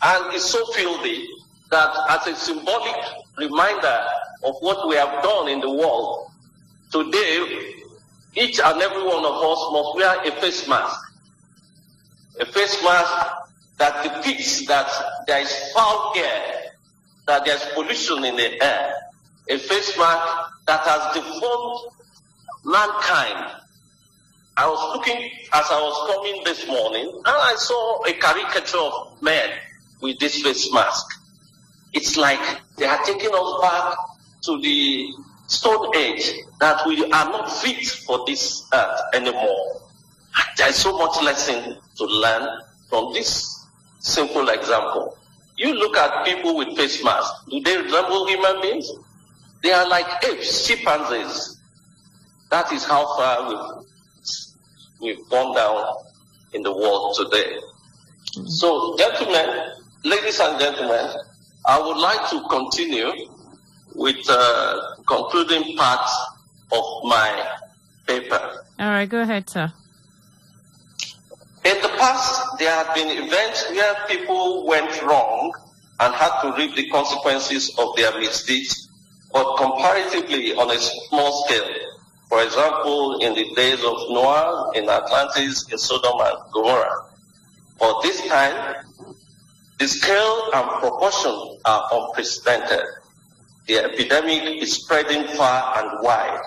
And 0.02 0.34
it's 0.34 0.44
so 0.44 0.64
filthy 0.72 1.26
that 1.70 1.90
as 2.10 2.26
a 2.26 2.36
symbolic 2.36 2.96
reminder 3.38 4.04
of 4.44 4.56
what 4.60 4.88
we 4.88 4.96
have 4.96 5.22
done 5.22 5.48
in 5.48 5.60
the 5.60 5.70
world, 5.70 6.30
today, 6.92 7.74
each 8.34 8.60
and 8.60 8.80
every 8.80 9.02
one 9.02 9.24
of 9.24 9.42
us 9.42 9.68
must 9.72 9.96
wear 9.96 10.20
a 10.24 10.40
face 10.40 10.68
mask. 10.68 11.00
A 12.40 12.46
face 12.46 12.82
mask 12.82 13.26
that 13.78 14.02
depicts 14.02 14.66
that 14.66 14.90
there 15.26 15.40
is 15.40 15.72
foul 15.72 16.12
air, 16.16 16.72
that 17.26 17.44
there's 17.44 17.64
pollution 17.74 18.24
in 18.24 18.36
the 18.36 18.62
air. 18.62 18.94
A 19.48 19.58
face 19.58 19.96
mask 19.96 20.52
that 20.66 20.80
has 20.80 21.14
deformed 21.14 21.92
mankind. 22.64 23.52
I 24.56 24.66
was 24.66 24.96
looking 24.96 25.30
as 25.52 25.66
I 25.70 25.80
was 25.80 26.14
coming 26.14 26.42
this 26.44 26.66
morning 26.66 27.08
and 27.14 27.26
I 27.26 27.54
saw 27.56 28.02
a 28.04 28.12
caricature 28.14 28.78
of 28.78 29.22
men 29.22 29.50
with 30.00 30.18
this 30.18 30.42
face 30.42 30.72
mask. 30.72 31.06
It's 31.92 32.16
like 32.16 32.40
they 32.76 32.86
are 32.86 33.02
taking 33.04 33.30
us 33.32 33.60
back 33.60 33.96
to 34.44 34.60
the 34.60 35.08
stone 35.46 35.94
age 35.94 36.32
that 36.60 36.84
we 36.86 37.04
are 37.04 37.30
not 37.30 37.52
fit 37.52 37.86
for 37.86 38.24
this 38.26 38.66
earth 38.72 39.00
anymore. 39.14 39.80
There 40.56 40.68
is 40.68 40.76
so 40.76 40.96
much 40.98 41.22
lesson 41.22 41.76
to 41.98 42.04
learn 42.04 42.48
from 42.88 43.12
this 43.12 43.64
simple 44.00 44.48
example. 44.48 45.16
You 45.56 45.74
look 45.74 45.96
at 45.96 46.24
people 46.24 46.56
with 46.56 46.76
face 46.76 47.02
masks. 47.02 47.44
Do 47.48 47.60
they 47.60 47.80
resemble 47.80 48.26
human 48.26 48.60
beings? 48.60 48.90
They 49.62 49.72
are 49.72 49.88
like 49.88 50.24
apes, 50.24 50.66
chimpanzees. 50.66 51.58
That 52.50 52.72
is 52.72 52.84
how 52.84 53.16
far 53.16 53.48
we've, 53.48 53.86
we've 55.00 55.28
gone 55.28 55.54
down 55.54 55.94
in 56.52 56.62
the 56.62 56.72
world 56.72 57.16
today. 57.16 57.58
So, 58.46 58.96
gentlemen, 58.96 59.72
ladies 60.04 60.38
and 60.40 60.58
gentlemen, 60.60 61.10
I 61.66 61.80
would 61.80 61.96
like 61.96 62.30
to 62.30 62.46
continue 62.48 63.12
with 63.94 64.24
uh, 64.28 64.80
concluding 65.06 65.76
part 65.76 66.08
of 66.72 66.84
my 67.04 67.56
paper. 68.06 68.64
All 68.78 68.88
right, 68.90 69.08
go 69.08 69.22
ahead, 69.22 69.48
sir. 69.48 69.72
In 71.64 71.82
the 71.82 71.88
past, 71.98 72.58
there 72.58 72.70
have 72.70 72.94
been 72.94 73.24
events 73.24 73.68
where 73.70 73.94
people 74.06 74.66
went 74.66 75.02
wrong 75.02 75.52
and 75.98 76.14
had 76.14 76.40
to 76.42 76.56
reap 76.56 76.76
the 76.76 76.88
consequences 76.90 77.74
of 77.78 77.96
their 77.96 78.16
misdeeds, 78.20 78.85
but 79.32 79.56
comparatively 79.56 80.54
on 80.54 80.70
a 80.70 80.78
small 80.78 81.44
scale. 81.44 81.68
For 82.28 82.42
example, 82.42 83.18
in 83.20 83.34
the 83.34 83.54
days 83.54 83.78
of 83.84 83.96
Noah, 84.10 84.72
in 84.74 84.88
Atlantis, 84.88 85.70
in 85.70 85.78
Sodom 85.78 86.18
and 86.20 86.36
Gomorrah. 86.52 87.06
But 87.78 88.02
this 88.02 88.26
time, 88.26 88.76
the 89.78 89.86
scale 89.86 90.50
and 90.54 90.68
proportion 90.80 91.58
are 91.64 91.88
unprecedented. 91.92 92.86
The 93.66 93.78
epidemic 93.84 94.62
is 94.62 94.72
spreading 94.72 95.28
far 95.36 95.78
and 95.78 96.02
wide, 96.02 96.40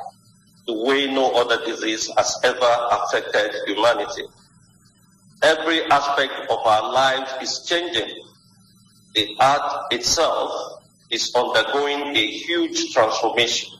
the 0.65 0.73
way 0.73 1.07
no 1.07 1.31
other 1.31 1.63
disease 1.65 2.09
has 2.17 2.39
ever 2.43 2.87
affected 2.91 3.53
humanity. 3.67 4.23
Every 5.41 5.83
aspect 5.85 6.33
of 6.49 6.59
our 6.65 6.91
lives 6.91 7.31
is 7.41 7.65
changing. 7.65 8.09
The 9.13 9.35
earth 9.41 9.85
itself 9.91 10.78
is 11.09 11.33
undergoing 11.35 12.15
a 12.15 12.27
huge 12.27 12.93
transformation. 12.93 13.71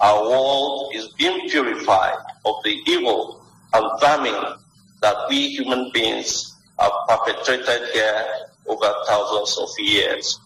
Our 0.00 0.22
world 0.28 0.94
is 0.94 1.08
being 1.18 1.48
purified 1.48 2.18
of 2.44 2.56
the 2.64 2.76
evil 2.86 3.44
and 3.72 4.00
vermin 4.00 4.54
that 5.00 5.16
we 5.28 5.48
human 5.48 5.90
beings 5.92 6.56
have 6.78 6.92
perpetrated 7.08 7.88
here 7.92 8.26
over 8.66 8.92
thousands 9.06 9.58
of 9.58 9.68
years. 9.78 10.38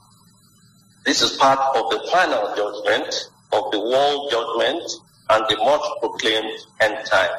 This 1.04 1.22
is 1.22 1.37
part 1.37 1.59
of 1.76 1.90
the 1.90 2.09
final 2.11 2.54
judgment 2.56 3.30
of 3.52 3.70
the 3.70 3.80
world 3.80 4.30
judgment 4.30 4.82
and 5.30 5.44
the 5.48 5.56
much 5.64 5.82
proclaimed 6.00 6.59
end 6.80 7.06
time. 7.06 7.30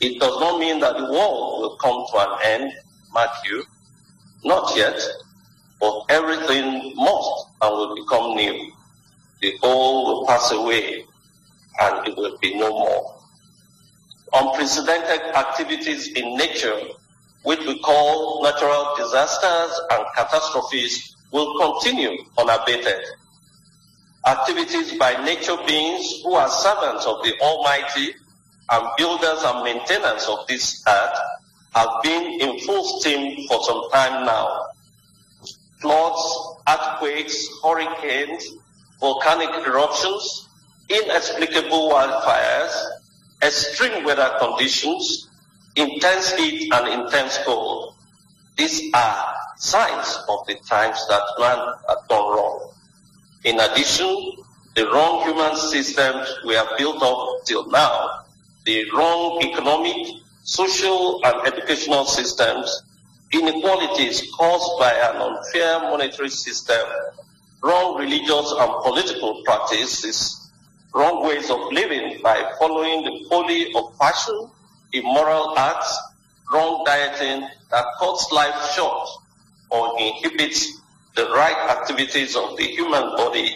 It 0.00 0.18
does 0.18 0.40
not 0.40 0.58
mean 0.58 0.80
that 0.80 0.96
the 0.96 1.04
world 1.04 1.60
will 1.60 1.76
come 1.76 2.06
to 2.10 2.18
an 2.18 2.38
end, 2.44 2.72
Matthew. 3.12 3.62
Not 4.44 4.74
yet, 4.76 4.98
but 5.80 6.04
everything 6.10 6.92
must 6.94 7.46
and 7.62 7.74
will 7.74 7.94
become 7.94 8.36
new. 8.36 8.72
The 9.40 9.54
old 9.62 10.06
will 10.06 10.26
pass 10.26 10.52
away 10.52 11.04
and 11.80 12.06
it 12.06 12.16
will 12.16 12.36
be 12.38 12.54
no 12.58 12.70
more. 12.70 13.16
Unprecedented 14.32 15.34
activities 15.34 16.12
in 16.12 16.36
nature, 16.36 16.78
which 17.42 17.60
we 17.60 17.78
call 17.80 18.42
natural 18.42 18.94
disasters 18.96 19.80
and 19.90 20.04
catastrophes, 20.14 21.16
will 21.32 21.58
continue 21.58 22.24
unabated. 22.38 23.02
Activities 24.26 24.98
by 24.98 25.24
nature 25.24 25.56
beings 25.66 26.20
who 26.22 26.34
are 26.34 26.50
servants 26.50 27.06
of 27.06 27.22
the 27.24 27.32
Almighty 27.40 28.14
and 28.70 28.88
builders 28.98 29.42
and 29.42 29.64
maintainers 29.64 30.26
of 30.26 30.46
this 30.46 30.84
earth 30.86 31.18
have 31.74 31.88
been 32.02 32.40
in 32.40 32.60
full 32.60 33.00
steam 33.00 33.46
for 33.48 33.62
some 33.64 33.88
time 33.90 34.26
now. 34.26 34.66
Floods, 35.80 36.56
earthquakes, 36.68 37.48
hurricanes, 37.62 38.46
volcanic 39.00 39.66
eruptions, 39.66 40.48
inexplicable 40.88 41.90
wildfires, 41.90 42.74
extreme 43.42 44.04
weather 44.04 44.30
conditions, 44.38 45.28
intense 45.76 46.32
heat 46.34 46.72
and 46.72 47.02
intense 47.02 47.38
cold. 47.44 47.94
These 48.56 48.90
are 48.94 49.34
signs 49.56 50.18
of 50.28 50.46
the 50.46 50.56
times 50.68 50.98
that 51.08 51.22
man 51.38 51.58
has 51.88 51.98
gone 52.08 52.36
wrong. 52.36 52.72
In 53.44 53.58
addition, 53.58 54.32
the 54.74 54.86
wrong 54.90 55.22
human 55.22 55.56
systems 55.56 56.28
we 56.44 56.54
have 56.54 56.68
built 56.76 57.02
up 57.02 57.44
till 57.46 57.66
now, 57.70 58.24
the 58.66 58.90
wrong 58.90 59.40
economic, 59.42 60.08
social 60.42 61.20
and 61.24 61.46
educational 61.46 62.04
systems, 62.04 62.82
inequalities 63.32 64.28
caused 64.36 64.78
by 64.78 64.92
an 64.92 65.16
unfair 65.16 65.80
monetary 65.80 66.30
system, 66.30 66.86
wrong 67.62 67.96
religious 67.98 68.52
and 68.58 68.70
political 68.82 69.42
practices, 69.44 70.50
wrong 70.94 71.24
ways 71.24 71.50
of 71.50 71.60
living 71.72 72.20
by 72.22 72.42
following 72.58 73.04
the 73.04 73.26
folly 73.28 73.72
of 73.74 73.96
fashion, 73.96 74.48
immoral 74.92 75.56
acts, 75.58 75.96
wrong 76.52 76.82
dieting 76.84 77.46
that 77.70 77.84
cuts 77.98 78.32
life 78.32 78.72
short 78.74 79.08
or 79.70 79.98
inhibits 80.00 80.80
the 81.14 81.24
right 81.30 81.70
activities 81.70 82.34
of 82.34 82.56
the 82.56 82.64
human 82.64 83.02
body 83.16 83.54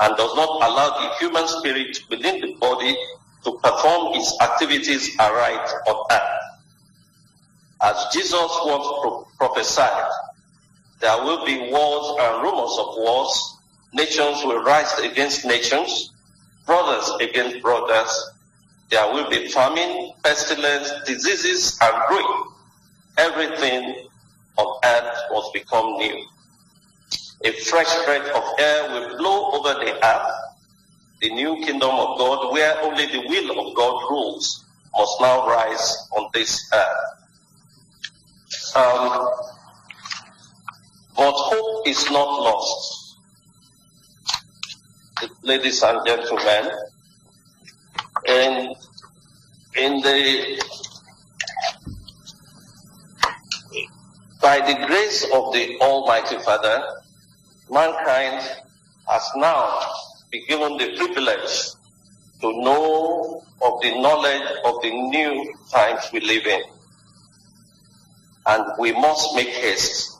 and 0.00 0.16
does 0.16 0.34
not 0.34 0.48
allow 0.68 0.88
the 0.90 1.14
human 1.18 1.46
spirit 1.46 1.98
within 2.08 2.40
the 2.40 2.54
body 2.54 2.96
to 3.44 3.52
perform 3.62 4.14
its 4.14 4.34
activities 4.40 5.14
aright 5.18 5.68
on 5.86 6.06
earth. 6.10 6.43
As 7.84 8.06
Jesus 8.14 8.32
once 8.32 8.88
pro- 9.02 9.28
prophesied, 9.36 10.10
there 11.00 11.22
will 11.22 11.44
be 11.44 11.70
wars 11.70 12.16
and 12.18 12.42
rumors 12.42 12.78
of 12.78 12.96
wars. 12.96 13.58
Nations 13.92 14.42
will 14.42 14.64
rise 14.64 14.90
against 15.00 15.44
nations, 15.44 16.10
brothers 16.64 17.10
against 17.20 17.60
brothers. 17.60 18.30
There 18.88 19.12
will 19.12 19.28
be 19.28 19.48
famine, 19.48 20.14
pestilence, 20.22 20.90
diseases, 21.06 21.78
and 21.82 21.94
ruin. 22.08 22.44
Everything 23.18 24.08
on 24.56 24.80
earth 24.82 25.18
must 25.30 25.52
become 25.52 25.98
new. 25.98 26.24
A 27.44 27.52
fresh 27.52 27.94
breath 28.06 28.30
of 28.34 28.44
air 28.58 28.88
will 28.92 29.18
blow 29.18 29.50
over 29.52 29.74
the 29.84 29.92
earth. 30.02 30.32
The 31.20 31.28
new 31.34 31.56
kingdom 31.56 31.90
of 31.90 32.16
God, 32.16 32.50
where 32.50 32.80
only 32.80 33.04
the 33.08 33.28
will 33.28 33.68
of 33.68 33.76
God 33.76 34.10
rules, 34.10 34.64
must 34.96 35.20
now 35.20 35.46
rise 35.46 36.08
on 36.16 36.30
this 36.32 36.66
earth. 36.72 37.13
Um, 38.74 39.30
but 41.16 41.32
hope 41.32 41.86
is 41.86 42.10
not 42.10 42.26
lost. 42.42 43.18
Ladies 45.42 45.80
and 45.84 46.04
gentlemen, 46.04 46.72
and 48.26 48.74
in 49.76 50.00
the 50.00 50.60
by 54.42 54.58
the 54.58 54.86
grace 54.86 55.22
of 55.32 55.52
the 55.52 55.78
Almighty 55.80 56.38
Father, 56.38 56.82
mankind 57.70 58.42
has 59.08 59.30
now 59.36 59.80
been 60.32 60.42
given 60.48 60.76
the 60.78 60.96
privilege 60.96 61.70
to 62.40 62.52
know 62.60 63.40
of 63.62 63.80
the 63.82 64.00
knowledge 64.00 64.48
of 64.64 64.82
the 64.82 64.90
new 64.90 65.54
times 65.70 66.10
we 66.12 66.18
live 66.18 66.44
in. 66.46 66.73
And 68.46 68.64
we 68.78 68.92
must 68.92 69.34
make 69.34 69.48
haste 69.48 70.18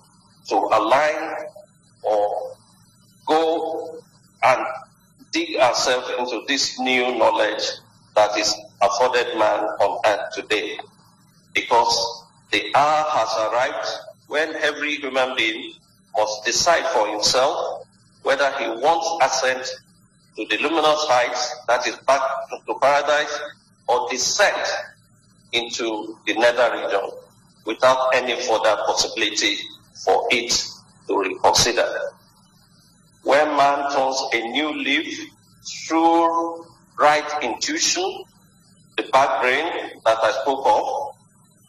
to 0.49 0.57
align 0.57 1.37
or 2.03 2.57
go 3.27 4.03
and 4.43 4.67
dig 5.33 5.57
ourselves 5.57 6.11
into 6.19 6.43
this 6.47 6.79
new 6.79 7.17
knowledge 7.17 7.63
that 8.15 8.37
is 8.39 8.55
afforded 8.81 9.37
man 9.39 9.61
on 9.61 10.01
earth 10.07 10.35
today. 10.35 10.79
Because 11.55 12.25
the 12.51 12.71
hour 12.75 13.05
has 13.09 13.53
arrived 13.53 13.89
when 14.29 14.55
every 14.57 14.97
human 14.97 15.37
being 15.37 15.75
must 16.17 16.45
decide 16.45 16.87
for 16.93 17.09
himself 17.09 17.87
whether 18.23 18.51
he 18.59 18.67
wants 18.67 19.09
ascent 19.25 19.67
to 20.37 20.47
the 20.47 20.63
luminous 20.63 21.05
heights, 21.09 21.55
that 21.69 21.87
is 21.87 21.97
back 22.07 22.23
to 22.67 22.75
paradise, 22.81 23.41
or 23.87 24.09
descent 24.11 24.57
into 25.53 26.19
the 26.27 26.35
nether 26.35 26.73
region 26.75 27.11
without 27.65 28.15
any 28.15 28.41
further 28.43 28.77
possibility 28.87 29.57
for 30.05 30.27
it 30.31 30.53
to 31.07 31.19
reconsider. 31.19 31.89
When 33.23 33.57
man 33.57 33.91
turns 33.93 34.21
a 34.33 34.41
new 34.49 34.73
leaf 34.73 35.31
through 35.87 36.67
right 36.99 37.43
intuition, 37.43 38.25
the 38.97 39.05
back 39.05 39.41
brain 39.41 40.01
that 40.05 40.19
I 40.19 40.33
spoke 40.43 40.67
of, 40.67 41.15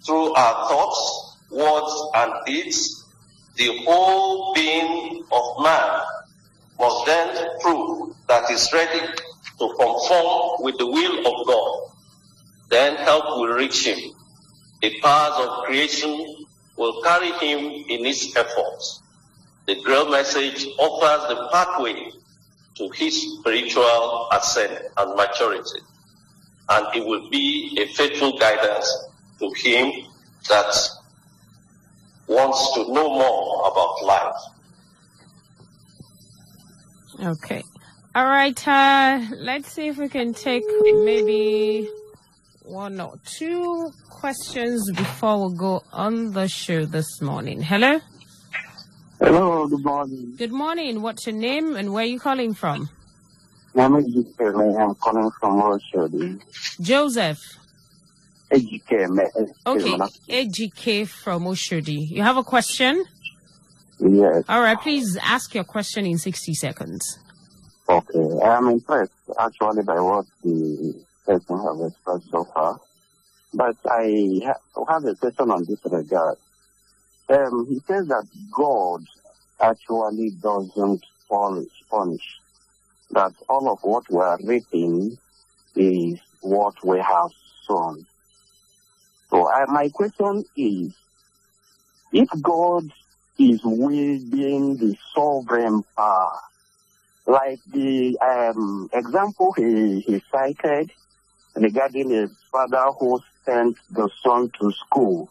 through 0.05 0.33
our 0.33 0.67
thoughts, 0.67 1.37
words, 1.49 2.11
and 2.15 2.33
deeds, 2.45 3.03
the 3.55 3.83
whole 3.85 4.53
being 4.53 5.23
of 5.31 5.63
man 5.63 6.01
must 6.77 7.05
then 7.05 7.59
prove 7.61 8.15
that 8.27 8.49
he's 8.49 8.71
ready 8.73 8.99
to 8.99 9.67
conform 9.79 10.61
with 10.61 10.77
the 10.77 10.85
will 10.85 11.19
of 11.19 11.47
God. 11.47 11.91
Then 12.69 12.95
help 12.97 13.37
will 13.37 13.53
reach 13.53 13.87
him. 13.87 14.11
The 14.81 14.99
powers 15.01 15.47
of 15.47 15.65
creation 15.65 16.45
will 16.77 17.01
carry 17.01 17.31
him 17.31 17.85
in 17.89 18.05
his 18.05 18.35
efforts. 18.35 19.01
The 19.65 19.81
Grail 19.81 20.09
message 20.09 20.67
offers 20.77 21.29
the 21.29 21.49
pathway 21.51 22.11
to 22.75 22.89
his 22.89 23.39
spiritual 23.39 24.27
ascent 24.31 24.85
and 24.97 25.15
maturity. 25.15 25.79
and 26.69 26.87
it 26.95 27.05
will 27.05 27.29
be 27.29 27.77
a 27.79 27.85
faithful 27.93 28.37
guidance 28.37 28.91
to 29.39 29.51
him 29.51 29.91
that 30.49 30.75
wants 32.27 32.73
to 32.73 32.91
know 32.91 33.09
more 33.09 33.67
about 33.71 34.03
life. 34.03 34.35
Okay. 37.23 37.63
All 38.15 38.25
right. 38.25 38.67
Uh, 38.67 39.21
let's 39.37 39.71
see 39.71 39.87
if 39.87 39.97
we 39.97 40.09
can 40.09 40.33
take 40.33 40.63
maybe 40.83 41.87
one 42.75 42.99
or 42.99 43.13
two 43.25 43.89
questions 44.09 44.91
before 44.91 45.47
we 45.47 45.55
go 45.55 45.81
on 45.93 46.33
the 46.33 46.45
show 46.45 46.85
this 46.85 47.21
morning. 47.21 47.61
Hello. 47.61 48.01
Hello, 49.17 49.65
good 49.67 49.85
morning. 49.85 50.35
Good 50.37 50.51
morning. 50.51 51.01
What's 51.01 51.25
your 51.25 51.37
name 51.37 51.77
and 51.77 51.93
where 51.93 52.03
are 52.03 52.07
you 52.07 52.19
calling 52.19 52.53
from? 52.53 52.89
My 53.73 53.87
name 53.87 53.99
is 53.99 54.25
Ejike. 54.25 54.77
I'm 54.77 54.93
calling 54.95 55.31
from 55.39 55.61
Oshodi. 55.61 56.41
Joseph. 56.81 57.39
Ejike. 58.51 59.49
Okay. 59.65 59.97
AGK 60.29 61.07
from 61.07 61.45
Oshodi. 61.45 62.09
You 62.09 62.23
have 62.23 62.35
a 62.35 62.43
question? 62.43 63.05
Yes. 63.99 64.43
All 64.49 64.59
right. 64.59 64.77
Please 64.81 65.17
ask 65.23 65.55
your 65.55 65.63
question 65.63 66.05
in 66.05 66.17
60 66.17 66.53
seconds. 66.55 67.19
Okay. 67.87 68.39
I 68.43 68.57
am 68.57 68.67
impressed 68.67 69.13
actually 69.39 69.83
by 69.83 70.01
what 70.01 70.25
the 70.43 71.05
person 71.25 71.57
have 71.57 71.91
expressed 71.91 72.29
so 72.31 72.43
far. 72.45 72.79
But 73.53 73.77
I 73.85 74.41
ha- 74.45 74.85
have 74.89 75.05
a 75.05 75.15
question 75.15 75.51
on 75.51 75.65
this 75.65 75.79
regard. 75.85 76.37
Um, 77.29 77.65
he 77.69 77.79
says 77.87 78.07
that 78.07 78.27
God 78.51 79.03
actually 79.59 80.31
doesn't 80.41 81.03
punish, 81.29 81.71
punish. 81.89 82.39
That 83.11 83.33
all 83.49 83.71
of 83.71 83.79
what 83.81 84.03
we 84.09 84.19
are 84.19 84.39
reaping 84.43 85.17
is 85.75 86.19
what 86.41 86.75
we 86.83 86.99
have 86.99 87.31
sown. 87.67 88.05
So 89.29 89.49
my 89.67 89.89
question 89.89 90.45
is, 90.55 90.93
if 92.11 92.29
God 92.41 92.89
is 93.37 93.61
wielding 93.63 94.77
the 94.77 94.95
sovereign 95.13 95.83
power, 95.97 96.39
like 97.25 97.59
the 97.71 98.17
um, 98.21 98.89
example 98.93 99.53
he, 99.53 100.01
he 100.01 100.21
cited 100.31 100.91
regarding 101.55 102.13
a 102.15 102.27
father 102.51 102.91
who 102.99 103.19
sent 103.45 103.77
the 103.91 104.09
son 104.23 104.51
to 104.59 104.71
school. 104.71 105.29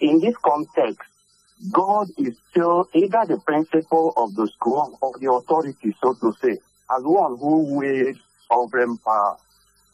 In 0.00 0.20
this 0.20 0.34
context, 0.42 1.08
God 1.70 2.08
is 2.16 2.36
still 2.50 2.88
either 2.94 3.24
the 3.28 3.38
principal 3.46 4.14
of 4.16 4.34
the 4.34 4.48
school 4.48 4.98
or 5.00 5.12
the 5.20 5.30
authority, 5.30 5.94
so 6.02 6.14
to 6.14 6.32
say, 6.40 6.52
as 6.52 7.02
one 7.02 7.36
who 7.38 7.76
wields 7.76 8.18
sovereign 8.48 8.96
power, 8.98 9.36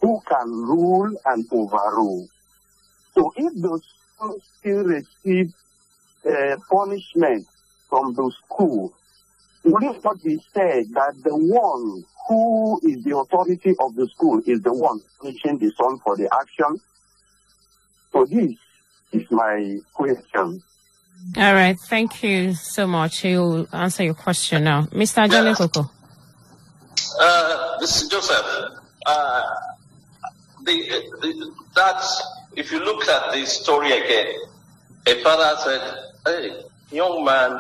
who 0.00 0.20
can 0.28 0.48
rule 0.48 1.14
and 1.26 1.44
overrule. 1.50 2.28
So 3.14 3.32
if 3.36 3.52
the 3.54 3.80
son 4.18 4.40
still 4.58 4.84
receives 4.84 5.54
uh, 6.24 6.56
punishment 6.70 7.46
from 7.88 8.14
the 8.14 8.32
school, 8.44 8.94
would 9.66 9.82
it 9.82 10.04
not 10.04 10.22
be 10.22 10.38
said 10.54 10.86
that 10.94 11.14
the 11.24 11.34
one 11.34 12.04
who 12.28 12.80
is 12.84 13.02
the 13.02 13.16
authority 13.16 13.74
of 13.80 13.96
the 13.96 14.08
school 14.08 14.40
is 14.46 14.62
the 14.62 14.72
one 14.72 15.00
punishing 15.20 15.58
the 15.58 15.70
son 15.72 15.98
for 16.04 16.16
the 16.16 16.28
action? 16.40 16.80
So 18.12 18.24
this 18.24 18.54
is 19.12 19.30
my 19.30 19.78
question. 19.92 20.62
All 21.36 21.54
right. 21.54 21.76
Thank 21.88 22.22
you 22.22 22.54
so 22.54 22.86
much. 22.86 23.20
He'll 23.20 23.66
answer 23.72 24.04
your 24.04 24.14
question 24.14 24.64
now. 24.64 24.82
Mr. 24.82 25.28
Johnny 25.28 25.54
Coco. 25.54 25.90
Uh, 27.18 27.78
this 27.80 28.02
is 28.02 28.08
Joseph. 28.08 28.46
Uh, 29.04 29.42
the, 30.64 30.76
the, 31.22 31.52
that, 31.74 32.04
if 32.54 32.70
you 32.70 32.78
look 32.84 33.06
at 33.08 33.32
the 33.32 33.44
story 33.46 33.90
again, 33.90 34.32
a 35.06 35.22
father 35.22 35.56
said, 35.64 35.96
Hey, 36.24 36.62
young 36.90 37.24
man, 37.24 37.58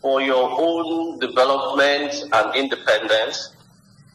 for 0.00 0.20
your 0.20 0.50
own 0.50 1.18
development 1.18 2.14
and 2.32 2.54
independence, 2.56 3.52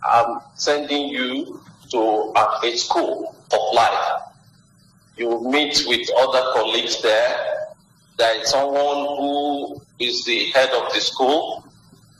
I'm 0.03 0.39
sending 0.55 1.09
you 1.09 1.61
to 1.91 2.33
a, 2.35 2.71
school 2.77 3.35
of 3.51 3.59
life. 3.73 4.21
You 5.17 5.43
meet 5.43 5.83
with 5.87 6.09
other 6.17 6.41
colleagues 6.53 7.01
there. 7.01 7.67
There 8.17 8.41
is 8.41 8.49
someone 8.49 9.17
who 9.17 9.81
is 9.99 10.25
the 10.25 10.45
head 10.51 10.69
of 10.71 10.93
the 10.93 10.99
school 10.99 11.67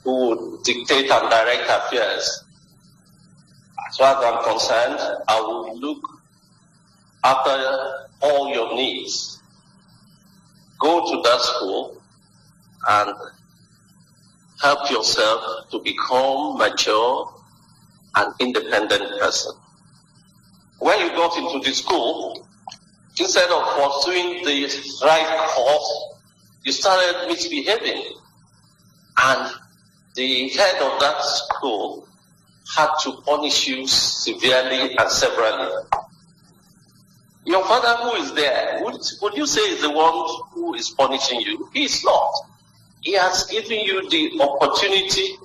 who 0.04 0.28
would 0.28 0.62
dictate 0.64 1.10
and 1.10 1.30
direct 1.30 1.68
affairs. 1.68 2.44
As 3.88 3.96
far 3.96 4.16
as 4.16 4.24
I'm 4.24 4.44
concerned, 4.44 5.20
I 5.28 5.40
will 5.40 5.78
look 5.78 6.00
after 7.24 8.06
all 8.20 8.52
your 8.54 8.74
needs. 8.74 9.40
Go 10.78 11.10
to 11.10 11.22
that 11.22 11.40
school 11.40 12.00
and 12.88 13.14
help 14.60 14.90
yourself 14.90 15.70
to 15.70 15.78
become 15.80 16.58
mature 16.58 17.32
and 18.16 18.34
independent 18.40 19.20
person. 19.20 19.52
When 20.78 20.98
you 21.00 21.08
got 21.10 21.36
into 21.36 21.66
the 21.66 21.74
school, 21.74 22.46
instead 23.18 23.50
of 23.50 23.62
pursuing 23.76 24.44
the 24.44 24.98
right 25.04 25.48
course, 25.48 26.14
you 26.62 26.72
started 26.72 27.28
misbehaving. 27.28 28.04
And 29.22 29.52
the 30.14 30.48
head 30.48 30.82
of 30.82 31.00
that 31.00 31.20
school 31.22 32.08
had 32.74 32.90
to 33.02 33.12
punish 33.26 33.66
you 33.68 33.86
severely 33.86 34.96
and 34.96 35.10
severally. 35.10 35.84
Your 37.44 37.64
father 37.64 38.02
who 38.02 38.22
is 38.22 38.32
there, 38.32 38.80
would, 38.82 39.00
would 39.20 39.34
you 39.34 39.46
say 39.46 39.60
is 39.60 39.82
the 39.82 39.90
one 39.90 40.26
who 40.52 40.74
is 40.74 40.90
punishing 40.90 41.40
you? 41.40 41.68
He 41.74 41.84
is 41.84 42.02
not. 42.02 42.32
He 43.04 43.12
has 43.12 43.44
given 43.44 43.80
you 43.80 44.08
the 44.08 44.40
opportunity 44.40 45.36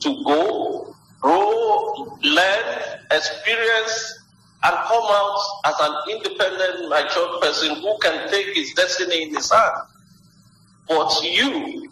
to 0.00 0.24
go, 0.24 0.96
grow, 1.20 2.18
learn, 2.22 2.82
experience, 3.10 4.18
and 4.64 4.74
come 4.86 5.04
out 5.04 5.38
as 5.66 5.74
an 5.80 5.94
independent, 6.10 6.88
mature 6.88 7.40
person 7.40 7.76
who 7.76 7.98
can 7.98 8.30
take 8.30 8.56
his 8.56 8.72
destiny 8.72 9.24
in 9.24 9.34
his 9.34 9.50
hand. 9.52 9.74
But 10.88 11.22
you 11.22 11.90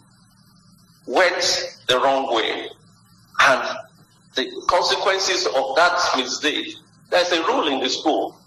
went 1.05 1.77
the 1.87 1.99
wrong 1.99 2.33
way. 2.33 2.67
And 3.41 3.77
the 4.35 4.63
consequences 4.67 5.45
of 5.45 5.75
that 5.75 5.99
mistake, 6.17 6.75
there's 7.09 7.31
a 7.31 7.45
rule 7.45 7.67
in 7.67 7.79
the 7.79 7.89
school. 7.89 8.37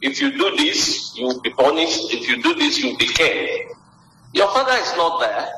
If 0.00 0.20
you 0.20 0.32
do 0.32 0.56
this, 0.56 1.16
you'll 1.16 1.40
be 1.40 1.50
punished. 1.50 2.12
If 2.12 2.28
you 2.28 2.42
do 2.42 2.54
this, 2.54 2.82
you'll 2.82 2.96
be 2.96 3.06
killed. 3.06 3.76
Your 4.32 4.48
father 4.48 4.72
is 4.72 4.96
not 4.96 5.20
there, 5.20 5.48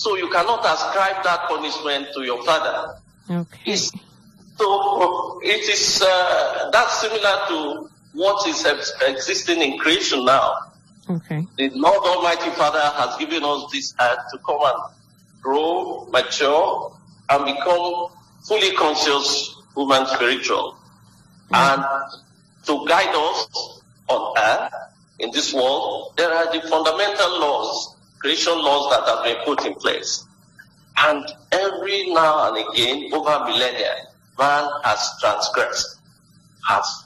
so 0.00 0.16
you 0.16 0.30
cannot 0.30 0.64
ascribe 0.64 1.22
that 1.24 1.46
punishment 1.46 2.08
to 2.14 2.22
your 2.22 2.42
father. 2.42 2.96
Okay. 3.30 3.72
It's, 3.72 3.92
so 4.56 5.38
it 5.42 5.68
is 5.68 6.02
uh, 6.02 6.70
that's 6.72 7.02
similar 7.02 7.36
to 7.48 7.90
what 8.14 8.48
is 8.48 8.64
existing 9.06 9.60
in 9.60 9.76
creation 9.78 10.24
now. 10.24 10.72
Okay. 11.06 11.46
The 11.58 11.68
Lord 11.74 12.00
Almighty 12.02 12.48
Father 12.52 12.80
has 12.80 13.18
given 13.18 13.44
us 13.44 13.70
this 13.72 13.94
earth 14.00 14.20
to 14.32 14.38
come 14.38 14.60
and 14.62 14.94
grow, 15.42 16.08
mature, 16.10 16.96
and 17.28 17.44
become 17.44 18.08
fully 18.48 18.74
conscious 18.76 19.54
human 19.76 20.06
spiritual. 20.06 20.78
And 21.52 21.84
to 22.64 22.86
guide 22.88 23.14
us 23.14 23.82
on 24.08 24.34
earth, 24.38 24.72
in 25.18 25.30
this 25.32 25.52
world, 25.52 26.14
there 26.16 26.32
are 26.32 26.50
the 26.50 26.66
fundamental 26.68 27.38
laws, 27.38 27.96
creation 28.20 28.52
laws 28.56 28.90
that 28.90 29.08
have 29.08 29.24
been 29.24 29.44
put 29.44 29.66
in 29.66 29.74
place. 29.74 30.24
And 30.96 31.24
every 31.50 32.12
now 32.12 32.52
and 32.52 32.68
again, 32.68 33.12
over 33.12 33.44
millennia, 33.44 34.06
man 34.38 34.68
has 34.84 35.10
transgressed, 35.20 35.98
has 36.68 37.04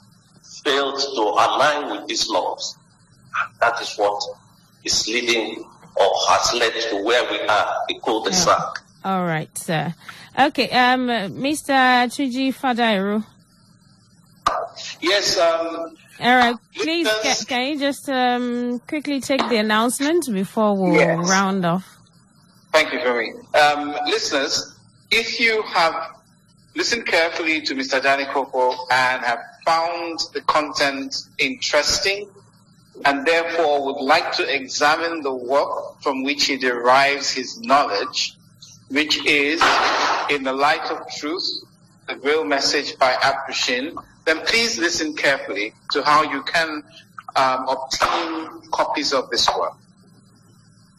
failed 0.63 0.99
to 0.99 1.21
align 1.21 1.91
with 1.91 2.07
these 2.07 2.29
laws. 2.29 2.77
And 3.41 3.59
that 3.61 3.81
is 3.81 3.95
what 3.95 4.21
is 4.83 5.07
leading 5.07 5.63
or 5.95 6.11
has 6.29 6.53
led 6.53 6.73
to 6.89 7.03
where 7.03 7.23
we 7.31 7.39
are, 7.47 7.75
the 7.87 7.99
cul-de-sac. 8.03 8.83
All 9.05 9.25
right, 9.25 9.55
sir. 9.57 9.93
Okay, 10.37 10.69
um, 10.71 11.07
Mr. 11.07 11.71
Tuji 12.11 12.53
Fadairu. 12.53 13.23
Yes, 15.01 15.37
um, 15.37 15.95
All 16.19 16.35
right, 16.35 16.55
please, 16.75 17.07
can, 17.23 17.35
can 17.47 17.67
you 17.73 17.79
just 17.79 18.09
um, 18.09 18.79
quickly 18.87 19.19
take 19.21 19.47
the 19.49 19.57
announcement 19.57 20.25
before 20.31 20.75
we 20.75 20.97
Yes. 20.97 21.29
round 21.29 21.65
off? 21.65 21.97
Thank 22.71 22.91
you, 22.93 22.99
Femi. 22.99 23.55
Um, 23.55 23.95
listeners, 24.07 24.75
if 25.11 25.39
you 25.39 25.61
have 25.63 26.15
listened 26.75 27.05
carefully 27.05 27.61
to 27.61 27.73
Mr. 27.75 28.01
Danny 28.01 28.25
Koko 28.25 28.71
and 28.91 29.23
have 29.23 29.39
found 29.65 30.19
the 30.33 30.41
content 30.41 31.15
interesting 31.37 32.29
and 33.05 33.25
therefore 33.25 33.85
would 33.85 34.01
like 34.03 34.31
to 34.33 34.43
examine 34.53 35.21
the 35.21 35.33
work 35.33 36.01
from 36.01 36.23
which 36.23 36.45
he 36.45 36.57
derives 36.57 37.31
his 37.31 37.59
knowledge, 37.61 38.33
which 38.89 39.25
is 39.25 39.61
In 40.29 40.43
the 40.43 40.53
Light 40.53 40.85
of 40.91 41.05
Truth, 41.17 41.45
the 42.07 42.17
Real 42.17 42.43
Message 42.45 42.97
by 42.97 43.13
Abd-ru-shin, 43.13 43.97
then 44.25 44.41
please 44.45 44.77
listen 44.77 45.15
carefully 45.15 45.73
to 45.91 46.03
how 46.03 46.23
you 46.23 46.43
can 46.43 46.83
um, 47.35 47.67
obtain 47.67 48.61
copies 48.71 49.11
of 49.13 49.29
this 49.29 49.47
work. 49.57 49.73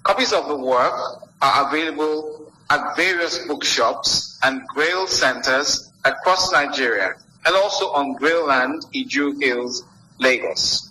Copies 0.04 0.32
of 0.32 0.48
the 0.48 0.56
work 0.56 0.94
are 1.42 1.68
available 1.68 2.50
at 2.70 2.96
various 2.96 3.46
bookshops 3.46 4.38
and 4.42 4.66
Grail 4.68 5.06
centers 5.06 5.92
across 6.04 6.50
Nigeria 6.52 7.14
and 7.44 7.54
also 7.56 7.92
on 7.92 8.14
Grail 8.14 8.46
Land, 8.46 8.86
Iju 8.94 9.42
Hills, 9.42 9.84
Lagos. 10.18 10.90